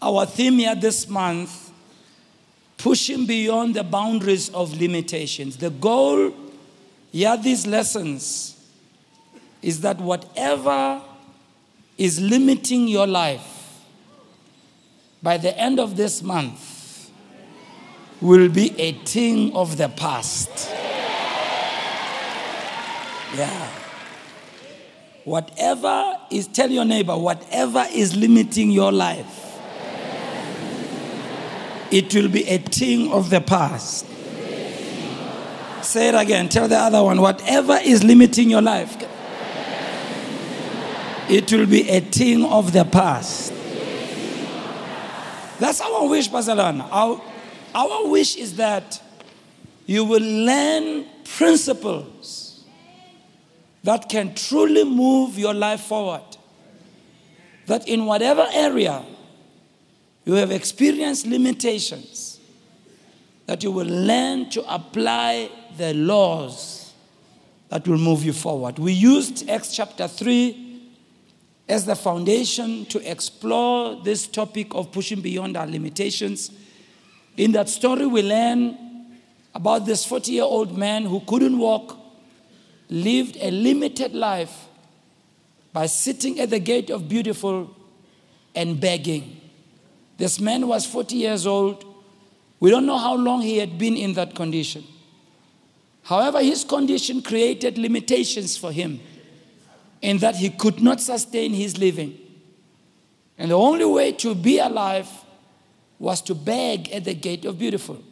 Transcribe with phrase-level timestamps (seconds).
[0.00, 1.72] Our theme here this month
[2.76, 5.56] pushing beyond the boundaries of limitations.
[5.56, 6.32] The goal,
[7.10, 8.54] yeah, these lessons
[9.60, 11.02] is that whatever
[11.96, 13.82] is limiting your life
[15.20, 17.10] by the end of this month
[18.20, 20.70] will be a thing of the past.
[23.36, 23.70] Yeah.
[25.24, 29.47] Whatever is, tell your neighbor, whatever is limiting your life,
[31.90, 34.06] it will be a thing of the past.
[35.82, 36.48] Say it again.
[36.48, 38.96] Tell the other one, whatever is limiting your life,
[41.30, 43.52] it will be a thing of the past.
[45.58, 46.88] That's our wish, Barcelona.
[46.90, 47.20] Our,
[47.74, 49.02] our wish is that
[49.86, 52.64] you will learn principles
[53.82, 56.22] that can truly move your life forward.
[57.66, 59.04] That in whatever area
[60.28, 62.38] you have experienced limitations,
[63.46, 66.92] that you will learn to apply the laws
[67.70, 68.78] that will move you forward.
[68.78, 70.82] We used Acts chapter 3
[71.66, 76.50] as the foundation to explore this topic of pushing beyond our limitations.
[77.38, 78.76] In that story, we learn
[79.54, 81.96] about this 40 year old man who couldn't walk,
[82.90, 84.66] lived a limited life
[85.72, 87.74] by sitting at the gate of beautiful
[88.54, 89.37] and begging.
[90.18, 91.84] This man was 40 years old.
[92.60, 94.84] We don't know how long he had been in that condition.
[96.02, 99.00] However, his condition created limitations for him
[100.02, 102.18] in that he could not sustain his living.
[103.38, 105.08] And the only way to be alive
[105.98, 108.02] was to beg at the gate of beautiful.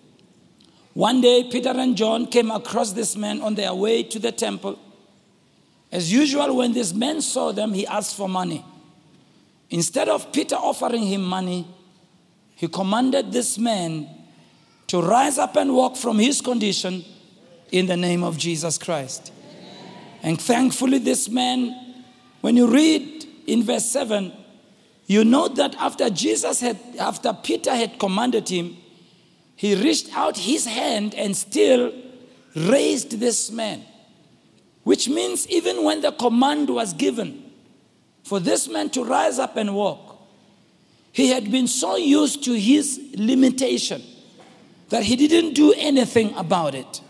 [0.94, 4.78] One day, Peter and John came across this man on their way to the temple.
[5.90, 8.64] As usual, when this man saw them, he asked for money.
[9.70, 11.66] Instead of Peter offering him money,
[12.56, 14.08] he commanded this man
[14.88, 17.04] to rise up and walk from his condition
[17.70, 19.30] in the name of Jesus Christ.
[20.22, 22.04] And thankfully, this man,
[22.40, 24.32] when you read in verse 7,
[25.06, 28.76] you know that after Jesus had, after Peter had commanded him,
[29.54, 31.92] he reached out his hand and still
[32.54, 33.84] raised this man.
[34.82, 37.52] Which means even when the command was given
[38.24, 40.05] for this man to rise up and walk,
[41.16, 44.02] he had been so used to his limitation
[44.90, 47.00] that he didn't do anything about it.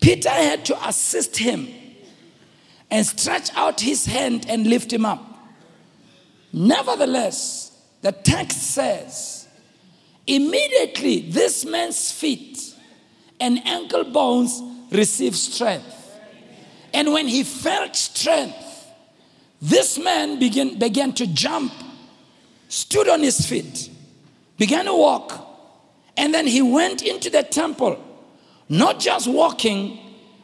[0.00, 1.68] Peter had to assist him
[2.90, 5.22] and stretch out his hand and lift him up.
[6.50, 9.48] Nevertheless, the text says,
[10.26, 12.74] immediately this man's feet
[13.38, 16.10] and ankle bones received strength.
[16.94, 18.86] And when he felt strength,
[19.60, 21.74] this man began, began to jump,
[22.74, 23.88] stood on his feet,
[24.58, 25.32] began to walk,
[26.16, 27.96] and then he went into the temple,
[28.68, 29.96] not just walking,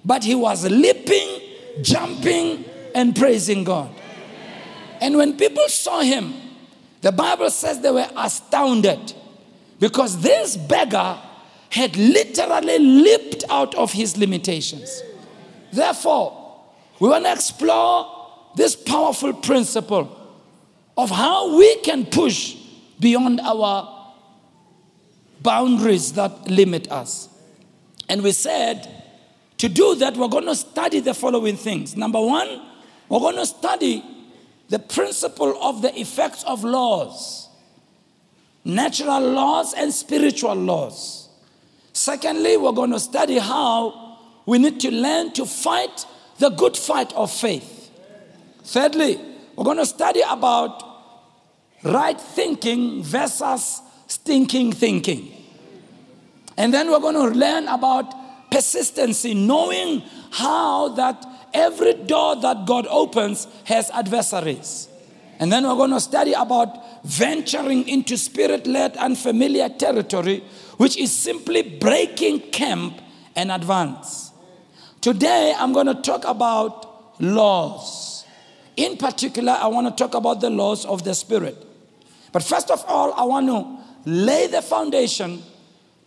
[0.05, 1.41] but he was leaping
[1.83, 2.65] jumping
[2.95, 3.91] and praising God.
[5.01, 6.33] And when people saw him,
[7.01, 9.13] the Bible says they were astounded
[9.81, 11.19] because this beggar
[11.71, 15.03] had literally leaped out of his limitations.
[15.73, 16.61] Therefore,
[17.01, 18.07] we want to explore
[18.55, 20.17] this powerful principle
[21.00, 22.56] of how we can push
[23.00, 23.88] beyond our
[25.41, 27.31] boundaries that limit us.
[28.11, 28.87] And we said
[29.56, 31.97] to do that, we're going to study the following things.
[31.97, 32.60] Number one,
[33.09, 34.05] we're going to study
[34.69, 37.49] the principle of the effects of laws,
[38.62, 41.31] natural laws and spiritual laws.
[41.94, 46.05] Secondly, we're going to study how we need to learn to fight
[46.39, 47.91] the good fight of faith.
[48.65, 49.19] Thirdly,
[49.56, 50.90] we're going to study about
[51.83, 55.33] right thinking versus stinking thinking.
[56.57, 61.25] And then we're going to learn about persistency, knowing how that
[61.55, 64.89] every door that God opens has adversaries.
[65.39, 70.45] And then we're going to study about venturing into spirit led unfamiliar territory,
[70.77, 73.01] which is simply breaking camp
[73.34, 74.33] and advance.
[75.01, 78.27] Today, I'm going to talk about laws.
[78.77, 81.57] In particular, I want to talk about the laws of the Spirit.
[82.32, 85.42] But first of all, I want to lay the foundation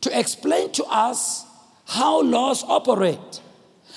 [0.01, 1.45] to explain to us
[1.85, 3.41] how laws operate.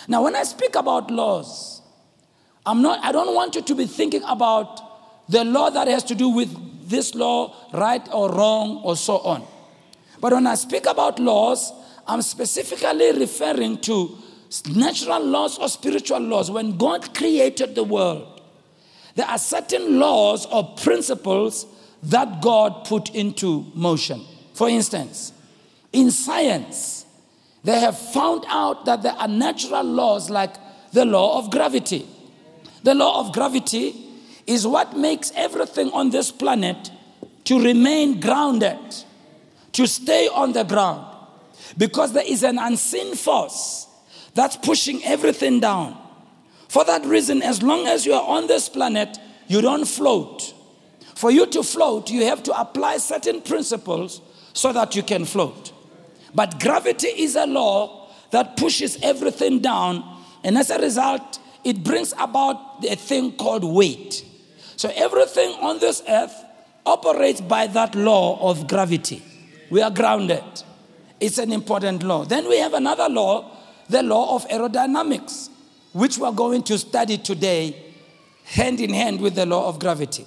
[0.09, 1.81] Now, when I speak about laws,
[2.65, 6.15] I'm not, I don't want you to be thinking about the law that has to
[6.15, 9.47] do with this law, right or wrong, or so on.
[10.21, 11.73] But when I speak about laws,
[12.07, 14.17] I'm specifically referring to
[14.71, 16.51] natural laws or spiritual laws.
[16.51, 18.41] When God created the world,
[19.17, 21.67] there are certain laws or principles
[22.05, 24.25] that God put into motion.
[24.55, 25.33] For instance,
[25.93, 27.05] in science,
[27.65, 30.55] they have found out that there are natural laws like
[30.93, 32.07] the law of gravity.
[32.83, 33.95] The law of gravity
[34.47, 36.91] is what makes everything on this planet
[37.45, 38.79] to remain grounded,
[39.73, 41.05] to stay on the ground.
[41.77, 43.87] Because there is an unseen force
[44.35, 45.97] that's pushing everything down.
[46.69, 50.55] For that reason, as long as you are on this planet, you don't float.
[51.17, 54.21] For you to float, you have to apply certain principles
[54.53, 55.73] so that you can float.
[56.35, 60.05] But gravity is a law that pushes everything down,
[60.45, 64.27] and as a result, it brings about a thing called weight.
[64.77, 66.35] So everything on this earth
[66.85, 69.23] operates by that law of gravity.
[69.71, 70.45] We are grounded.
[71.19, 72.27] It's an important law.
[72.27, 73.57] Then we have another law,
[73.89, 75.49] the law of aerodynamics,
[75.95, 77.75] which we're going to study today
[78.45, 80.27] hand in hand with the law of gravity.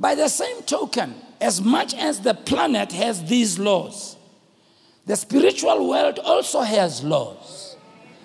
[0.00, 4.16] By the same token, as much as the planet has these laws,
[5.04, 7.76] the spiritual world also has laws.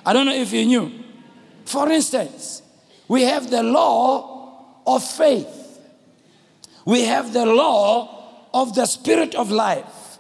[0.06, 1.04] I don't know if you knew.
[1.66, 2.62] For instance,
[3.10, 5.80] we have the law of faith,
[6.86, 10.18] we have the law of the spirit of life,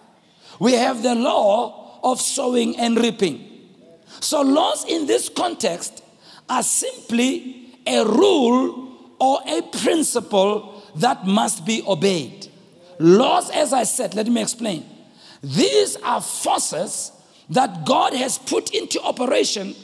[0.59, 3.49] we have the law of sowing and reaping.
[4.19, 6.03] So, laws in this context
[6.49, 12.47] are simply a rule or a principle that must be obeyed.
[12.99, 14.85] Laws, as I said, let me explain.
[15.41, 17.11] These are forces
[17.49, 19.75] that God has put into operation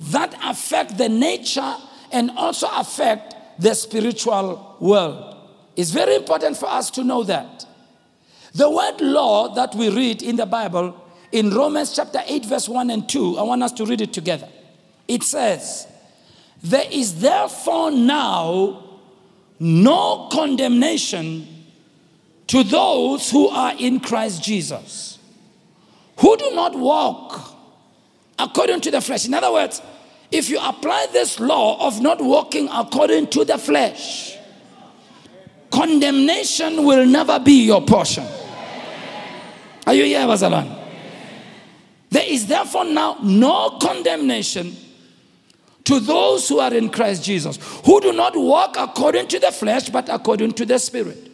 [0.00, 1.74] that affect the nature
[2.12, 5.36] and also affect the spiritual world.
[5.76, 7.66] It's very important for us to know that.
[8.54, 12.90] The word law that we read in the Bible in Romans chapter 8, verse 1
[12.90, 14.48] and 2, I want us to read it together.
[15.06, 15.86] It says,
[16.62, 18.87] There is therefore now
[19.60, 21.46] no condemnation
[22.48, 25.18] to those who are in Christ Jesus,
[26.18, 27.54] who do not walk
[28.38, 29.26] according to the flesh.
[29.26, 29.82] In other words,
[30.30, 34.36] if you apply this law of not walking according to the flesh,
[35.70, 38.26] condemnation will never be your portion.
[39.86, 40.76] Are you here, Bazalan?
[42.10, 44.76] There is therefore now no condemnation
[45.88, 49.88] to those who are in Christ Jesus, who do not walk according to the flesh,
[49.88, 51.30] but according to the Spirit.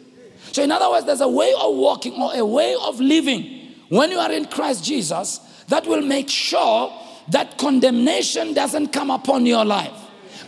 [0.53, 4.11] So, in other words, there's a way of walking or a way of living when
[4.11, 6.97] you are in Christ Jesus that will make sure
[7.27, 9.91] that condemnation doesn't come upon your life.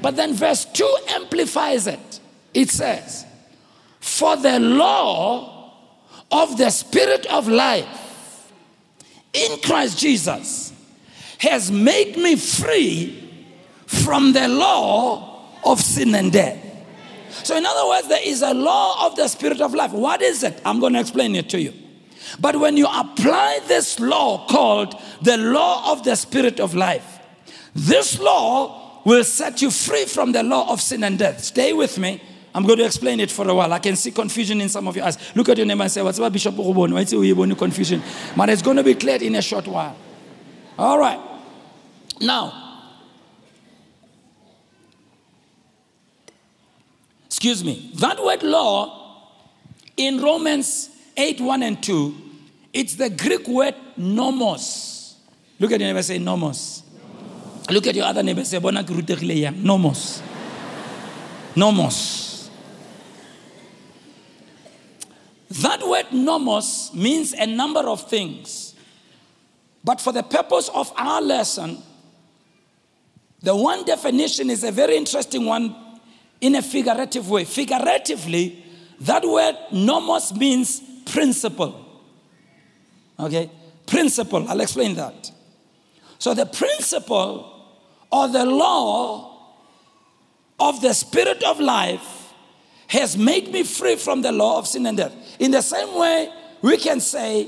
[0.02, 2.22] But then, verse 2 amplifies it.
[2.54, 3.26] It says,
[4.00, 5.74] For the law
[6.32, 8.54] of the Spirit of life
[9.34, 10.72] in Christ Jesus
[11.40, 13.27] has made me free
[13.88, 16.64] from the law of sin and death.
[17.44, 19.92] So, in other words, there is a law of the spirit of life.
[19.92, 20.62] What is it?
[20.66, 21.74] I'm going to explain it to you.
[22.40, 27.20] But when you apply this law called the law of the spirit of life,
[27.74, 31.44] this law will set you free from the law of sin and death.
[31.44, 32.22] Stay with me.
[32.54, 33.72] I'm going to explain it for a while.
[33.72, 35.18] I can see confusion in some of your eyes.
[35.36, 36.94] Look at your name and say, What's about Bishop Urubon?
[36.94, 38.02] Why is confusion?
[38.36, 39.96] But it's going to be cleared in a short while.
[40.78, 41.20] All right.
[42.20, 42.67] Now,
[47.38, 49.30] excuse me, that word law
[49.96, 52.16] in Romans 8 1 and 2,
[52.74, 55.16] it's the Greek word nomos.
[55.60, 56.82] Look at your neighbor, say nomos.
[56.82, 57.70] nomos.
[57.70, 60.24] Look at your other neighbor, say nomos.
[61.56, 62.50] nomos.
[65.62, 68.74] That word nomos means a number of things.
[69.84, 71.84] But for the purpose of our lesson,
[73.44, 75.87] the one definition is a very interesting one
[76.42, 77.46] in a figurative way.
[77.46, 78.64] Figuratively,
[79.02, 81.86] that word nomos means principle.
[83.20, 83.50] Okay?
[83.86, 84.48] Principle.
[84.48, 85.32] I'll explain that.
[86.20, 87.54] So, the principle
[88.12, 89.56] or the law
[90.60, 92.34] of the spirit of life
[92.88, 95.14] has made me free from the law of sin and death.
[95.40, 97.48] In the same way, we can say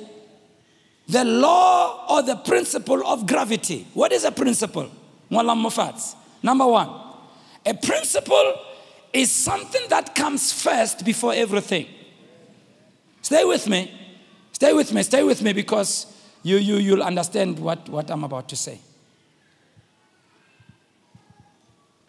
[1.07, 3.87] the law or the principle of gravity.
[3.93, 4.91] What is a principle?
[5.29, 6.89] Number one,
[7.65, 8.55] a principle
[9.13, 11.87] is something that comes first before everything.
[13.21, 13.91] Stay with me.
[14.51, 15.03] Stay with me.
[15.03, 18.79] Stay with me because you, you, you'll understand what, what I'm about to say.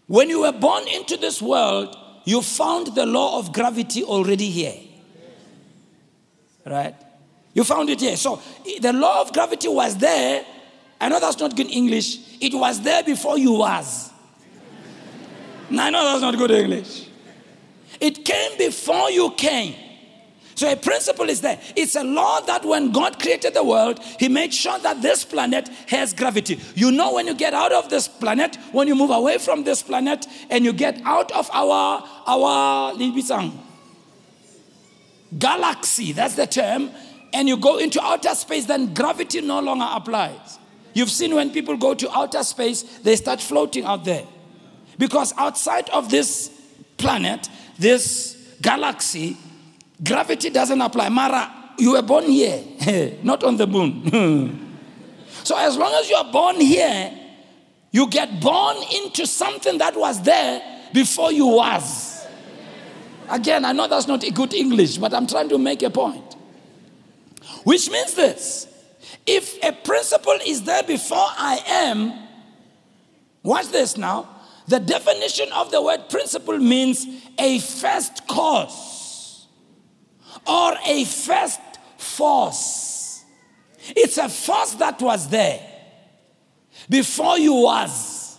[0.07, 4.75] When you were born into this world, you found the law of gravity already here.
[6.67, 6.95] Right?
[7.55, 8.17] You found it here.
[8.17, 8.41] So
[8.81, 10.45] the law of gravity was there.
[11.01, 12.19] I know that's not good English.
[12.41, 14.10] It was there before you was.
[15.79, 17.07] I know that's not good English.
[18.01, 19.75] It came before you came.
[20.55, 21.59] So a principle is there.
[21.75, 25.69] It's a law that when God created the world, He made sure that this planet
[25.89, 26.61] has gravity.
[26.75, 29.83] You know, when you get out of this planet, when you move away from this
[29.83, 32.95] planet, and you get out of our our
[35.39, 36.91] galaxy, that's the term,
[37.33, 40.59] and you go into outer space, then gravity no longer applies.
[40.93, 44.27] You've seen when people go to outer space, they start floating out there.
[45.01, 46.51] Because outside of this
[46.99, 49.35] planet, this galaxy,
[50.05, 51.09] gravity doesn't apply.
[51.09, 52.63] Mara, you were born here,
[53.23, 54.77] not on the moon.
[55.43, 57.19] so as long as you are born here,
[57.91, 60.61] you get born into something that was there
[60.93, 62.27] before you was.
[63.31, 66.37] Again, I know that's not a good English, but I'm trying to make a point.
[67.65, 68.67] Which means this
[69.25, 72.13] if a principle is there before I am,
[73.43, 74.37] watch this now.
[74.71, 77.05] The definition of the word principle means
[77.37, 79.49] a first cause
[80.47, 81.61] or a first
[81.99, 83.25] force.
[83.97, 85.61] It's a force that was there
[86.89, 88.39] before you was.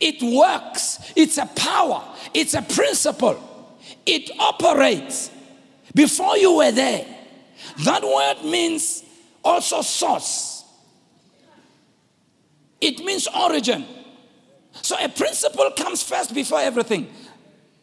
[0.00, 2.02] It works, it's a power,
[2.32, 3.78] it's a principle.
[4.06, 5.30] It operates
[5.94, 7.06] before you were there.
[7.84, 9.04] That word means
[9.44, 10.64] also source,
[12.80, 13.84] it means origin.
[14.82, 17.08] So a principle comes first before everything.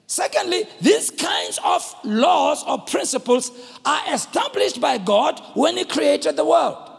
[0.07, 3.51] Secondly, these kinds of laws or principles
[3.85, 6.89] are established by God when He created the world.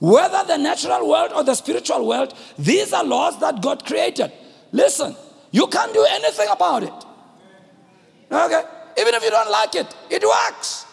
[0.00, 4.32] Whether the natural world or the spiritual world, these are laws that God created.
[4.72, 5.16] Listen,
[5.50, 7.04] you can't do anything about it.
[8.30, 8.62] Okay?
[8.98, 10.86] Even if you don't like it, it works.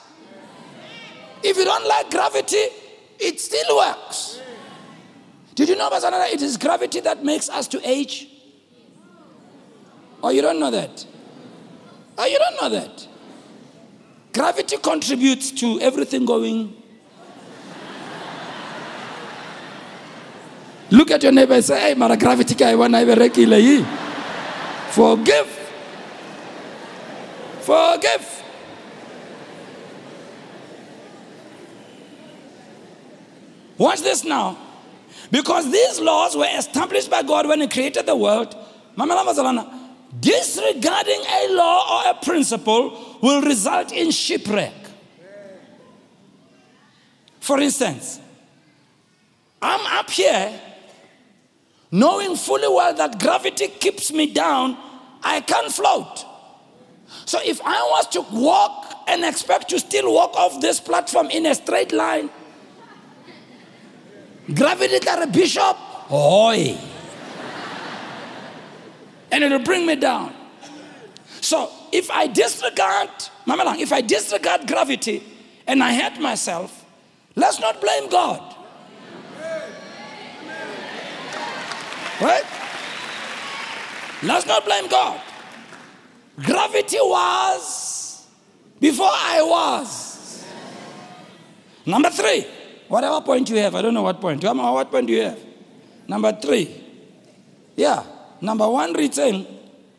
[1.44, 2.66] If you don't like gravity,
[3.20, 4.40] it still works.
[5.56, 8.28] Did you know, Bazanara, it is gravity that makes us to age?
[10.22, 11.06] Or you don't know that?
[12.18, 13.08] Oh, you don't know that?
[14.34, 16.76] Gravity contributes to everything going.
[20.90, 23.86] Look at your neighbor and say, hey, Mara, gravity ka iwana ibe
[24.92, 25.48] Forgive.
[27.62, 28.44] Forgive.
[33.78, 34.63] Watch this now.
[35.34, 38.56] Because these laws were established by God when He created the world.
[40.20, 44.76] Disregarding a law or a principle will result in shipwreck.
[47.40, 48.20] For instance,
[49.60, 50.54] I'm up here
[51.92, 54.78] knowing fully well that gravity keeps me down,
[55.24, 56.26] I can't float.
[57.26, 61.48] So if I was to walk and expect to still walk off this platform in
[61.48, 62.30] a straight line,
[64.52, 65.78] Gravity that a bishop,
[66.12, 66.78] oi.
[69.32, 70.34] and it'll bring me down.
[71.40, 73.10] So if I disregard,
[73.48, 75.24] if I disregard gravity
[75.66, 76.86] and I hurt myself,
[77.36, 78.56] let's not blame God.
[82.22, 82.44] Right?
[84.24, 85.22] Let's not blame God.
[86.42, 88.28] Gravity was
[88.80, 90.46] before I was.
[91.86, 92.46] Number three.
[92.94, 94.44] Whatever point you have, I don't know what point.
[94.44, 95.40] What point do you have?
[96.08, 96.70] Number three.
[97.76, 98.04] Yeah.
[98.40, 99.48] Number one, written,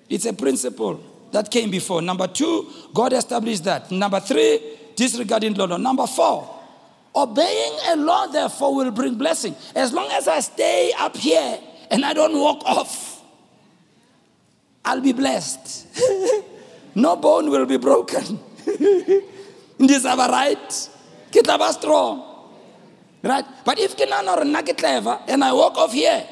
[0.08, 2.02] it's a principle that came before.
[2.02, 3.90] Number two, God established that.
[3.90, 5.76] Number three, disregarding law.
[5.76, 6.48] Number four,
[7.16, 9.56] obeying a law, therefore, will bring blessing.
[9.74, 11.58] As long as I stay up here
[11.90, 13.20] and I don't walk off,
[14.84, 15.88] I'll be blessed.
[16.94, 18.38] no bone will be broken.
[18.64, 20.88] This is our right.
[21.32, 22.33] Get strong.
[23.24, 23.44] Right?
[23.64, 26.22] But if kinana nugget clever and I walk off here,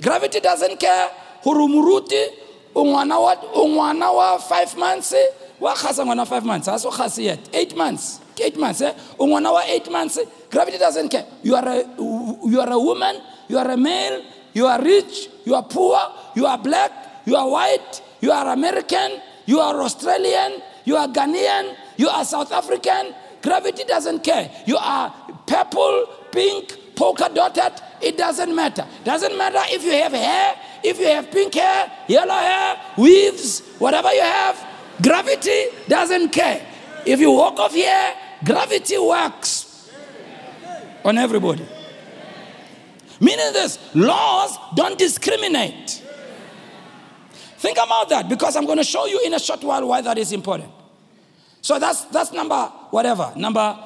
[0.00, 1.10] gravity doesn't care.
[1.42, 2.26] Hurumuruti,
[2.76, 5.12] ungwana wa ungwana wa five months,
[5.58, 7.40] wa khasa ngwana five months, aso khasi yet.
[7.52, 8.20] Eight months.
[8.40, 8.94] Eight months, eh?
[9.18, 10.18] Wa eight months,
[10.50, 11.26] gravity doesn't care.
[11.42, 13.16] You are a you are a woman,
[13.48, 14.22] you are a male,
[14.54, 15.98] you are rich, you are poor,
[16.34, 16.92] you are black,
[17.26, 22.52] you are white, you are American, you are Australian, you are Ghanaian, you are South
[22.52, 23.14] African.
[23.42, 24.50] Gravity doesn't care.
[24.66, 25.12] You are
[25.46, 28.86] purple, pink, polka dotted, it doesn't matter.
[29.04, 34.12] Doesn't matter if you have hair, if you have pink hair, yellow hair, weaves, whatever
[34.12, 34.66] you have,
[35.02, 36.66] gravity doesn't care.
[37.06, 39.90] If you walk off here, gravity works
[41.04, 41.66] on everybody.
[43.20, 46.02] Meaning this, laws don't discriminate.
[47.58, 50.18] Think about that because I'm going to show you in a short while why that
[50.18, 50.70] is important.
[51.60, 53.32] So that's that's number whatever.
[53.36, 53.78] Number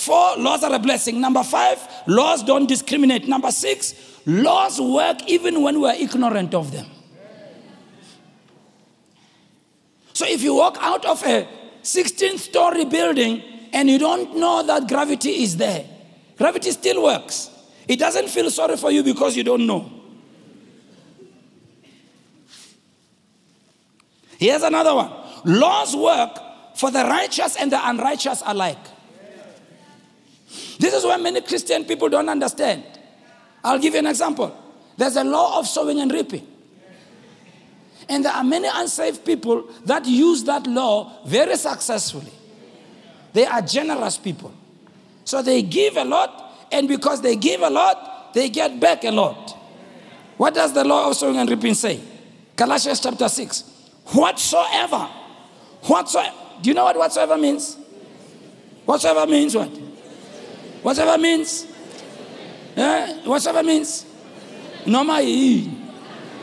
[0.00, 1.20] Four, laws are a blessing.
[1.20, 3.28] Number five, laws don't discriminate.
[3.28, 6.86] Number six, laws work even when we're ignorant of them.
[10.14, 11.46] So if you walk out of a
[11.82, 13.42] 16 story building
[13.74, 15.84] and you don't know that gravity is there.
[16.38, 17.50] Gravity still works.
[17.86, 19.92] It doesn't feel sorry for you because you don't know.
[24.38, 25.12] Here's another one
[25.44, 26.38] laws work
[26.74, 28.78] for the righteous and the unrighteous alike.
[30.80, 32.82] This is why many Christian people don't understand.
[33.62, 34.56] I'll give you an example.
[34.96, 36.46] There's a law of sowing and reaping.
[38.08, 42.32] And there are many unsaved people that use that law very successfully.
[43.34, 44.54] They are generous people.
[45.26, 49.10] So they give a lot, and because they give a lot, they get back a
[49.10, 49.54] lot.
[50.38, 52.00] What does the law of sowing and reaping say?
[52.56, 53.64] Galatians chapter 6.
[54.06, 55.10] Whatsoever,
[55.82, 57.76] whatsoever, do you know what whatsoever means?
[58.86, 59.79] Whatsoever means what?
[60.82, 61.66] Whatsoever means?
[62.76, 63.22] Eh?
[63.24, 64.06] Whatever means?
[64.86, 65.20] Noma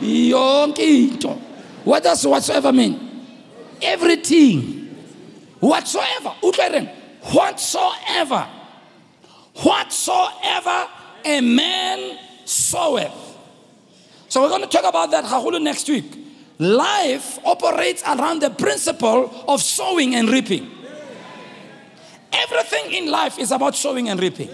[0.00, 1.28] yonke into.
[1.84, 3.26] What does whatsoever mean?
[3.82, 4.94] Everything.
[5.60, 6.30] Whatsoever.
[7.32, 8.48] Whatsoever.
[9.54, 10.88] Whatsoever
[11.24, 13.12] a man soweth.
[14.28, 16.04] So we're going to talk about that Hahulu next week.
[16.58, 20.70] Life operates around the principle of sowing and reaping.
[22.32, 24.50] Everything in life is about sowing and reaping.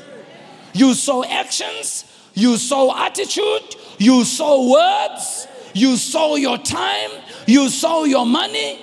[0.72, 2.04] You sow actions,
[2.34, 7.10] you sow attitude, you sow words, you sow your time,
[7.46, 8.80] you sow your money.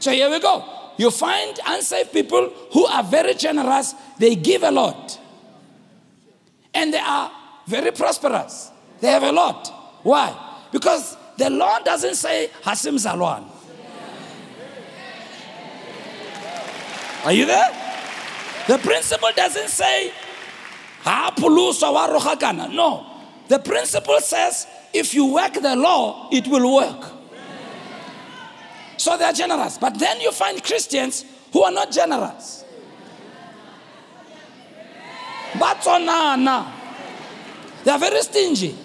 [0.00, 0.64] So here we go.
[0.96, 5.18] You find unsaved people who are very generous, they give a lot.
[6.74, 7.30] And they are
[7.66, 8.70] very prosperous.
[9.00, 9.68] They have a lot.
[10.02, 10.34] Why?
[10.72, 13.44] Because the law doesn't say Hasim Zalwan.
[17.24, 17.68] Are you there?
[18.68, 20.12] The principle doesn't say
[22.70, 23.06] No.
[23.48, 27.12] The principle says if you work the law, it will work.
[28.96, 29.78] So they're generous.
[29.78, 32.64] But then you find Christians who are not generous.
[35.58, 36.72] But so nah, nah.
[37.84, 38.76] They're very stingy.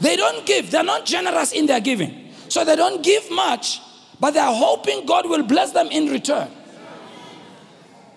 [0.00, 2.32] They don't give, they're not generous in their giving.
[2.48, 3.80] So they don't give much,
[4.20, 6.50] but they're hoping God will bless them in return.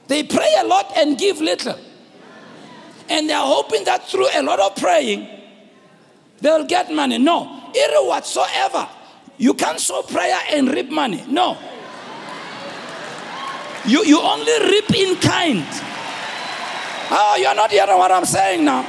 [0.08, 1.78] They pray a lot and give little.
[3.10, 5.28] And they're hoping that through a lot of praying,
[6.42, 7.18] they'll get money.
[7.18, 8.88] No, either whatsoever.
[9.38, 11.24] You can't sow prayer and reap money.
[11.28, 11.58] No.
[13.86, 15.66] You, you only reap in kind.
[17.10, 18.86] Oh, you're not hearing what I'm saying now.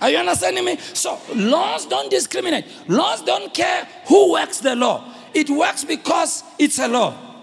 [0.00, 0.76] Are you understanding me?
[0.92, 2.66] So, laws don't discriminate.
[2.88, 5.04] Laws don't care who works the law.
[5.32, 7.33] It works because it's a law.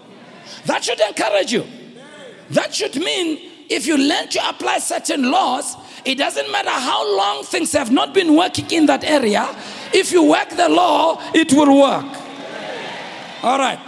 [0.66, 1.66] That should encourage you.
[2.50, 7.44] That should mean if you learn to apply certain laws, it doesn't matter how long
[7.44, 9.48] things have not been working in that area.
[9.92, 12.04] If you work the law, it will work.
[13.42, 13.78] All right.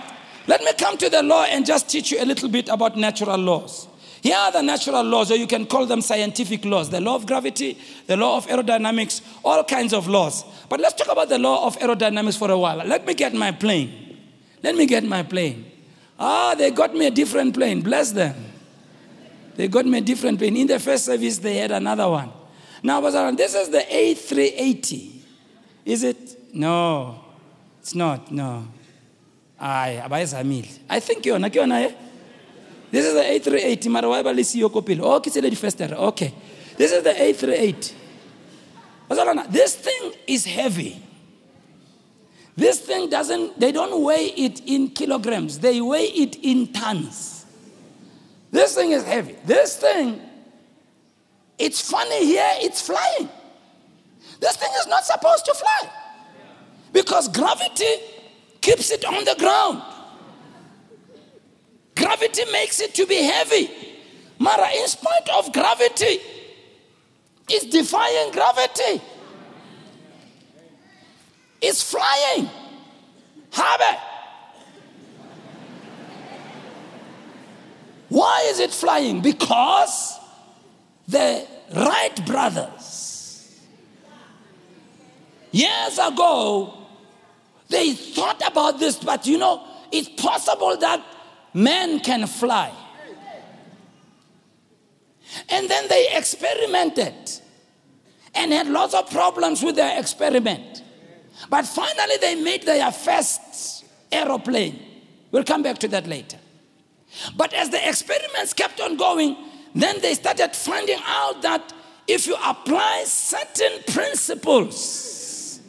[0.46, 3.38] Let me come to the law and just teach you a little bit about natural
[3.38, 3.88] laws.
[4.22, 7.26] Here are the natural laws, or you can call them scientific laws the law of
[7.26, 10.44] gravity, the law of aerodynamics, all kinds of laws.
[10.70, 12.78] But let's talk about the law of aerodynamics for a while.
[12.78, 14.18] Let me get my plane.
[14.62, 15.70] Let me get my plane.
[16.18, 17.81] Ah, they got me a different plane.
[17.81, 18.35] Bless them.
[19.57, 20.57] They got me a different plane.
[20.57, 22.31] In the first service, they had another one.
[22.83, 23.00] Now,
[23.33, 25.11] this is the A380.
[25.85, 26.55] Is it?
[26.55, 27.20] No,
[27.81, 28.31] it's not.
[28.31, 28.66] No.
[29.59, 30.03] I,
[30.88, 31.53] I think you're not.
[31.53, 33.88] This is the A380.
[33.90, 35.00] Mara wa ba le siyo ko pele.
[35.00, 36.35] Okay, it's the first Okay.
[36.77, 37.92] This is the A380.
[39.50, 41.03] This thing is heavy.
[42.56, 47.46] This thing doesn't, they don't weigh it in kilograms, they weigh it in tons.
[48.52, 49.34] This thing is heavy.
[49.44, 50.20] This thing,
[51.58, 53.28] it's funny here, it's flying.
[54.40, 55.90] This thing is not supposed to fly
[56.92, 57.96] because gravity
[58.60, 59.82] keeps it on the ground.
[61.96, 63.70] Gravity makes it to be heavy.
[64.38, 66.20] Mara, in spite of gravity,
[67.48, 69.02] it's defying gravity.
[71.66, 72.50] It's flying.
[73.50, 73.98] Habe.
[78.11, 79.22] Why is it flying?
[79.22, 80.18] Because
[81.09, 83.59] the Wright brothers,
[85.53, 86.74] years ago,
[87.70, 91.03] they thought about this, but you know, it's possible that
[91.55, 92.72] men can fly.
[95.48, 97.14] And then they experimented
[98.35, 100.83] and had lots of problems with their experiment.
[101.48, 104.78] But finally, they made their first aeroplane.
[105.30, 106.38] We'll come back to that later.
[107.36, 109.36] But as the experiments kept on going,
[109.74, 111.72] then they started finding out that
[112.06, 115.60] if you apply certain principles,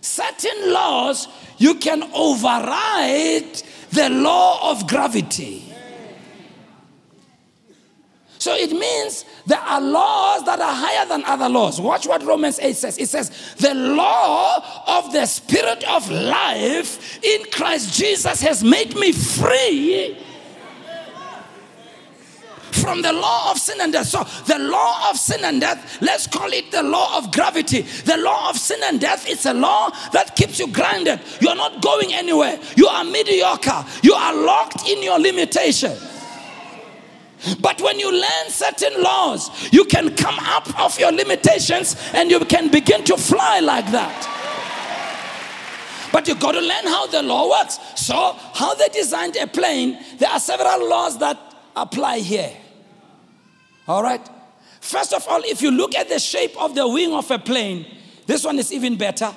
[0.00, 5.71] certain laws, you can override the law of gravity.
[8.42, 11.80] So it means there are laws that are higher than other laws.
[11.80, 12.98] Watch what Romans 8 says.
[12.98, 19.12] It says, The law of the Spirit of life in Christ Jesus has made me
[19.12, 20.18] free
[22.72, 24.08] from the law of sin and death.
[24.08, 27.82] So, the law of sin and death, let's call it the law of gravity.
[27.82, 31.20] The law of sin and death is a law that keeps you grounded.
[31.40, 32.58] You are not going anywhere.
[32.74, 33.84] You are mediocre.
[34.02, 35.96] You are locked in your limitation.
[37.60, 42.40] But when you learn certain laws, you can come up of your limitations and you
[42.40, 44.38] can begin to fly like that.
[46.12, 47.78] But you got to learn how the law works.
[47.96, 51.38] So, how they designed a plane, there are several laws that
[51.74, 52.52] apply here.
[53.88, 54.20] All right?
[54.80, 57.86] First of all, if you look at the shape of the wing of a plane,
[58.26, 59.34] this one is even better.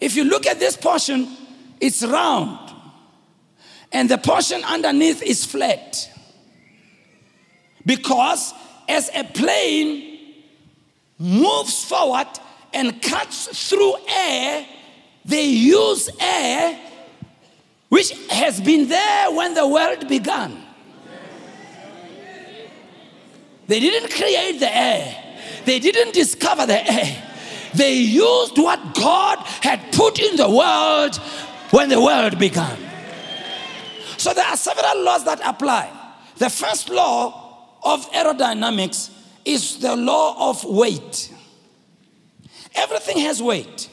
[0.00, 1.28] If you look at this portion,
[1.80, 2.58] it's round,
[3.90, 6.08] and the portion underneath is flat.
[7.84, 8.54] Because
[8.88, 10.18] as a plane
[11.18, 12.28] moves forward
[12.72, 14.66] and cuts through air,
[15.24, 16.78] they use air
[17.88, 20.64] which has been there when the world began.
[23.66, 25.16] They didn't create the air,
[25.64, 27.22] they didn't discover the air.
[27.74, 31.16] They used what God had put in the world
[31.70, 32.78] when the world began.
[34.18, 35.90] So there are several laws that apply.
[36.36, 37.41] The first law
[37.82, 39.10] of aerodynamics
[39.44, 41.32] is the law of weight.
[42.74, 43.88] Everything has weight.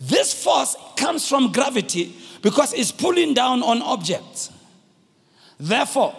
[0.00, 4.50] This force comes from gravity because it's pulling down on objects.
[5.58, 6.14] Therefore,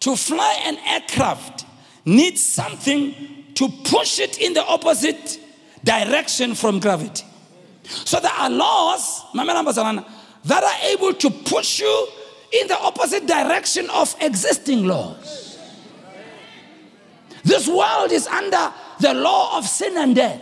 [0.00, 1.64] to fly an aircraft
[2.04, 3.14] needs something
[3.54, 5.38] to push it in the opposite
[5.84, 7.24] direction from gravity.
[7.84, 12.08] So there are laws, that are able to push you
[12.52, 15.49] in the opposite direction of existing laws.
[17.42, 20.40] This world is under the law of sin and death.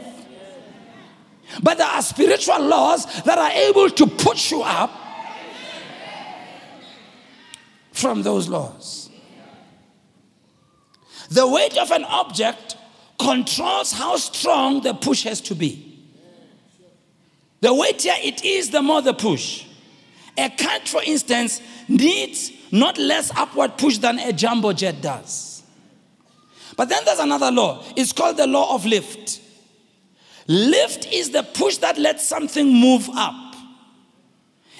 [1.62, 4.90] But there are spiritual laws that are able to push you up
[7.92, 9.10] from those laws.
[11.30, 12.76] The weight of an object
[13.18, 15.84] controls how strong the push has to be.
[17.60, 19.64] The weightier it is, the more the push.
[20.36, 25.47] A kite, for instance, needs not less upward push than a jumbo jet does.
[26.78, 27.82] But then there's another law.
[27.96, 29.40] It's called the law of lift.
[30.46, 33.56] Lift is the push that lets something move up.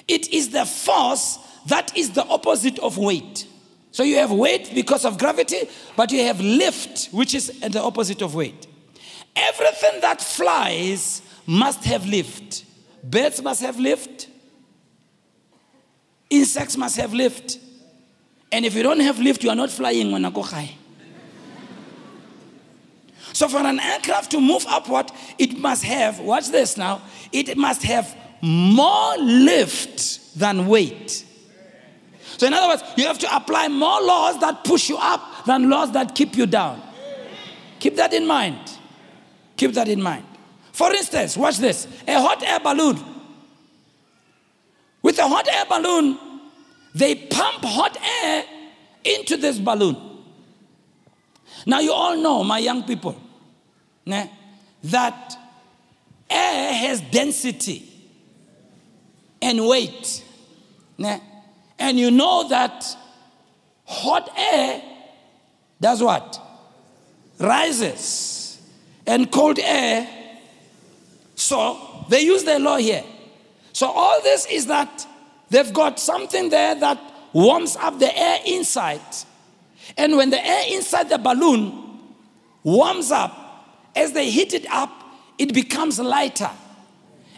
[0.07, 3.45] It is the force that is the opposite of weight.
[3.91, 8.21] So you have weight because of gravity, but you have lift, which is the opposite
[8.21, 8.65] of weight.
[9.35, 12.63] Everything that flies must have lift.
[13.03, 14.29] Birds must have lift.
[16.29, 17.59] Insects must have lift.
[18.53, 20.75] And if you don't have lift, you are not flying when I go high.
[23.33, 27.83] So for an aircraft to move upward, it must have, watch this now, it must
[27.83, 31.25] have more lift than weight.
[32.37, 35.69] So in other words, you have to apply more laws that push you up than
[35.69, 36.81] laws that keep you down.
[37.79, 38.57] Keep that in mind.
[39.57, 40.25] Keep that in mind.
[40.71, 42.97] For instance, watch this a hot air balloon.
[45.01, 46.17] With a hot air balloon,
[46.95, 48.45] they pump hot air
[49.03, 50.08] into this balloon.
[51.65, 53.15] Now, you all know, my young people,
[54.05, 54.29] né,
[54.83, 55.37] that
[56.29, 57.85] air has density
[59.41, 60.23] and weight.
[60.97, 61.21] Né?
[61.77, 62.85] And you know that
[63.85, 64.81] hot air
[65.81, 66.39] does what?
[67.39, 68.61] Rises.
[69.07, 70.07] And cold air.
[71.35, 73.03] So they use the law here.
[73.73, 75.07] So all this is that
[75.49, 76.99] they've got something there that
[77.33, 79.01] warms up the air inside.
[79.97, 81.99] And when the air inside the balloon
[82.63, 83.35] warms up,
[83.95, 84.91] as they heat it up,
[85.37, 86.51] it becomes lighter.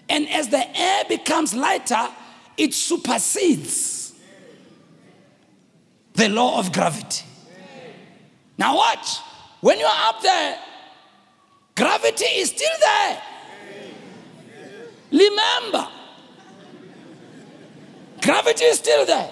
[0.09, 2.09] And as the air becomes lighter,
[2.57, 4.13] it supersedes
[6.13, 7.25] the law of gravity.
[8.57, 9.17] Now, watch.
[9.61, 10.59] When you're up there,
[11.75, 13.21] gravity is still there.
[15.11, 15.87] Remember,
[18.21, 19.29] gravity is still there.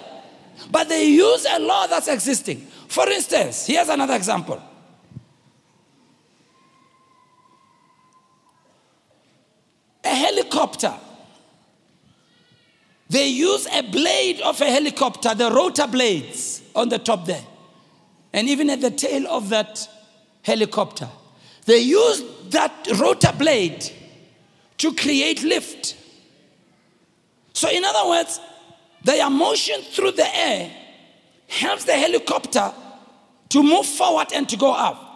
[0.70, 2.66] But they use a law that's existing.
[2.90, 4.60] For instance, here's another example
[10.02, 10.92] a helicopter.
[13.08, 17.44] They use a blade of a helicopter, the rotor blades on the top there,
[18.32, 19.88] and even at the tail of that
[20.42, 21.08] helicopter.
[21.66, 23.88] They use that rotor blade
[24.78, 25.96] to create lift.
[27.52, 28.40] So, in other words,
[29.04, 30.72] their motion through the air
[31.50, 32.72] helps the helicopter
[33.50, 35.08] to move forward and to go up.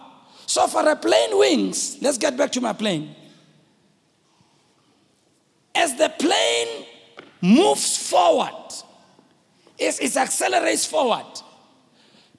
[0.45, 3.15] So, for a plane wings, let's get back to my plane.
[5.73, 6.85] As the plane
[7.41, 8.73] moves forward,
[9.79, 11.25] as it accelerates forward,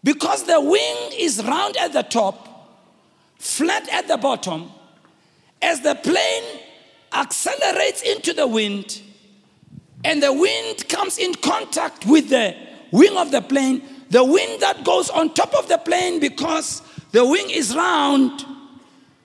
[0.04, 2.48] because the wing is round at the top,
[3.38, 4.70] flat at the bottom,
[5.60, 6.60] as the plane
[7.12, 9.00] accelerates into the wind,
[10.04, 12.54] and the wind comes in contact with the
[12.90, 17.24] wing of the plane, the wind that goes on top of the plane because the
[17.26, 18.44] wing is round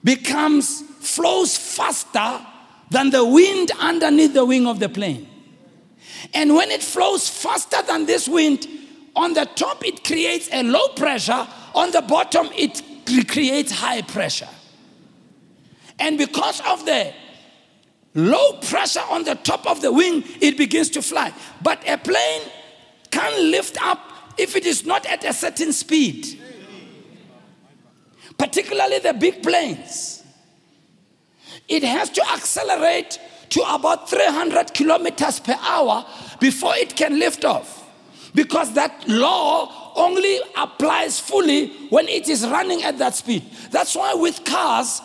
[0.04, 2.44] becomes flows faster
[2.90, 5.28] than the wind underneath the wing of the plane.
[6.34, 8.66] And when it flows faster than this wind,
[9.14, 12.82] on the top it creates a low pressure, on the bottom it
[13.28, 14.48] creates high pressure.
[15.98, 17.12] And because of the
[18.14, 21.32] low pressure on the top of the wing, it begins to fly.
[21.62, 22.42] But a plane
[23.12, 24.00] can't lift up
[24.36, 26.40] if it is not at a certain speed,
[28.38, 30.24] particularly the big planes.
[31.68, 33.20] It has to accelerate
[33.50, 36.04] to about 300 kilometers per hour
[36.40, 37.78] before it can lift off.
[38.34, 43.42] Because that law only applies fully when it is running at that speed.
[43.70, 45.02] That's why with cars,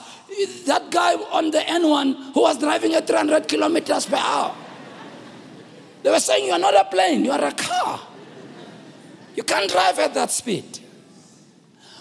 [0.65, 4.55] that guy on the N1 who was driving at 300 kilometers per hour,
[6.03, 7.99] they were saying, You are not a plane, you are a car.
[9.35, 10.79] You can't drive at that speed.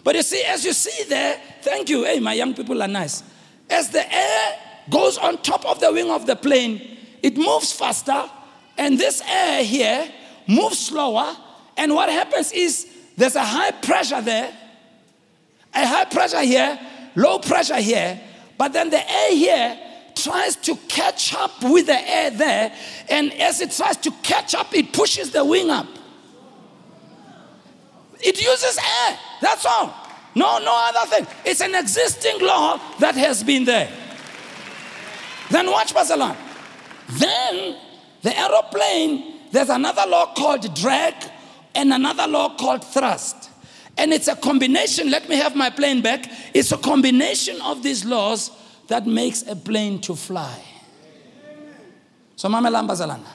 [0.03, 2.05] But you see, as you see there, thank you.
[2.05, 3.23] Hey, my young people are nice.
[3.69, 8.31] As the air goes on top of the wing of the plane, it moves faster,
[8.79, 10.09] and this air here
[10.47, 11.37] moves slower.
[11.77, 14.57] And what happens is there's a high pressure there,
[15.75, 16.79] a high pressure here,
[17.17, 18.21] low pressure here,
[18.57, 19.79] but then the air here
[20.17, 22.73] tries to catch up with the air there,
[23.09, 25.87] and as it tries to catch up, it pushes the wing up.
[28.21, 29.19] It uses air.
[29.41, 29.95] That's all.
[30.35, 31.27] No, no other thing.
[31.45, 33.91] It's an existing law that has been there.
[35.51, 36.37] Then watch Barcelona.
[37.09, 37.77] Then
[38.23, 41.15] the aeroplane, there's another law called drag
[41.75, 43.51] and another law called thrust.
[43.97, 46.31] And it's a combination, let me have my plane back.
[46.53, 48.51] It's a combination of these laws
[48.89, 50.63] that makes a plane to fly.
[52.37, 53.27] So, Mama Lambazalana,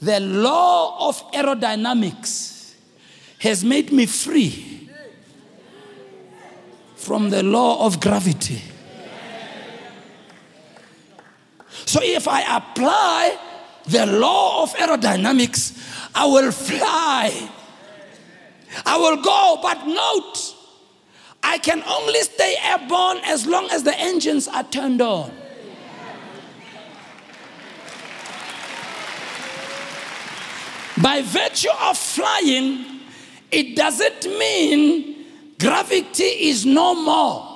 [0.00, 2.74] the law of aerodynamics
[3.38, 4.88] has made me free
[6.96, 8.62] from the law of gravity.
[11.84, 13.38] So if I apply
[13.86, 15.76] the law of aerodynamics,
[16.14, 17.50] I will fly.
[18.86, 20.51] I will go, but note,
[21.42, 25.32] I can only stay airborne as long as the engines are turned on.
[31.02, 33.00] By virtue of flying,
[33.50, 35.26] it doesn't mean
[35.58, 37.48] gravity is no more.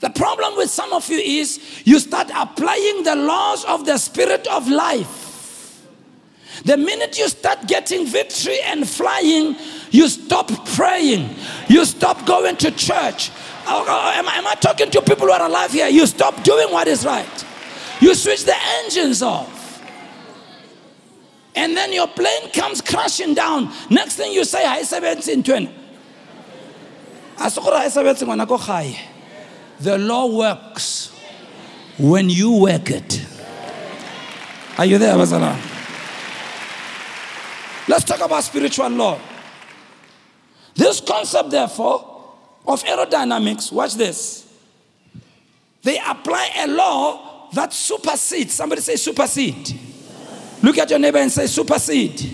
[0.00, 4.46] The problem with some of you is you start applying the laws of the spirit
[4.48, 5.21] of life.
[6.64, 9.56] The minute you start getting victory and flying,
[9.90, 11.34] you stop praying,
[11.68, 13.30] you stop going to church.
[13.66, 15.88] Oh, oh, oh, am, I, am I talking to people who are alive here?
[15.88, 17.44] You stop doing what is right,
[18.00, 19.62] you switch the engines off
[21.54, 23.70] and then your plane comes crashing down.
[23.90, 24.82] Next thing you say, I
[28.24, 28.98] ngwana ko gae.
[29.80, 31.10] The law works
[31.98, 33.26] when you work it.
[34.78, 35.71] Are you there, Bazala?
[37.92, 39.20] Let's talk about spiritual law.
[40.74, 42.24] This concept, therefore,
[42.66, 44.50] of aerodynamics, watch this.
[45.82, 48.54] They apply a law that supersedes.
[48.54, 49.78] Somebody say supersede
[50.62, 52.32] Look at your neighbor and say, supersede.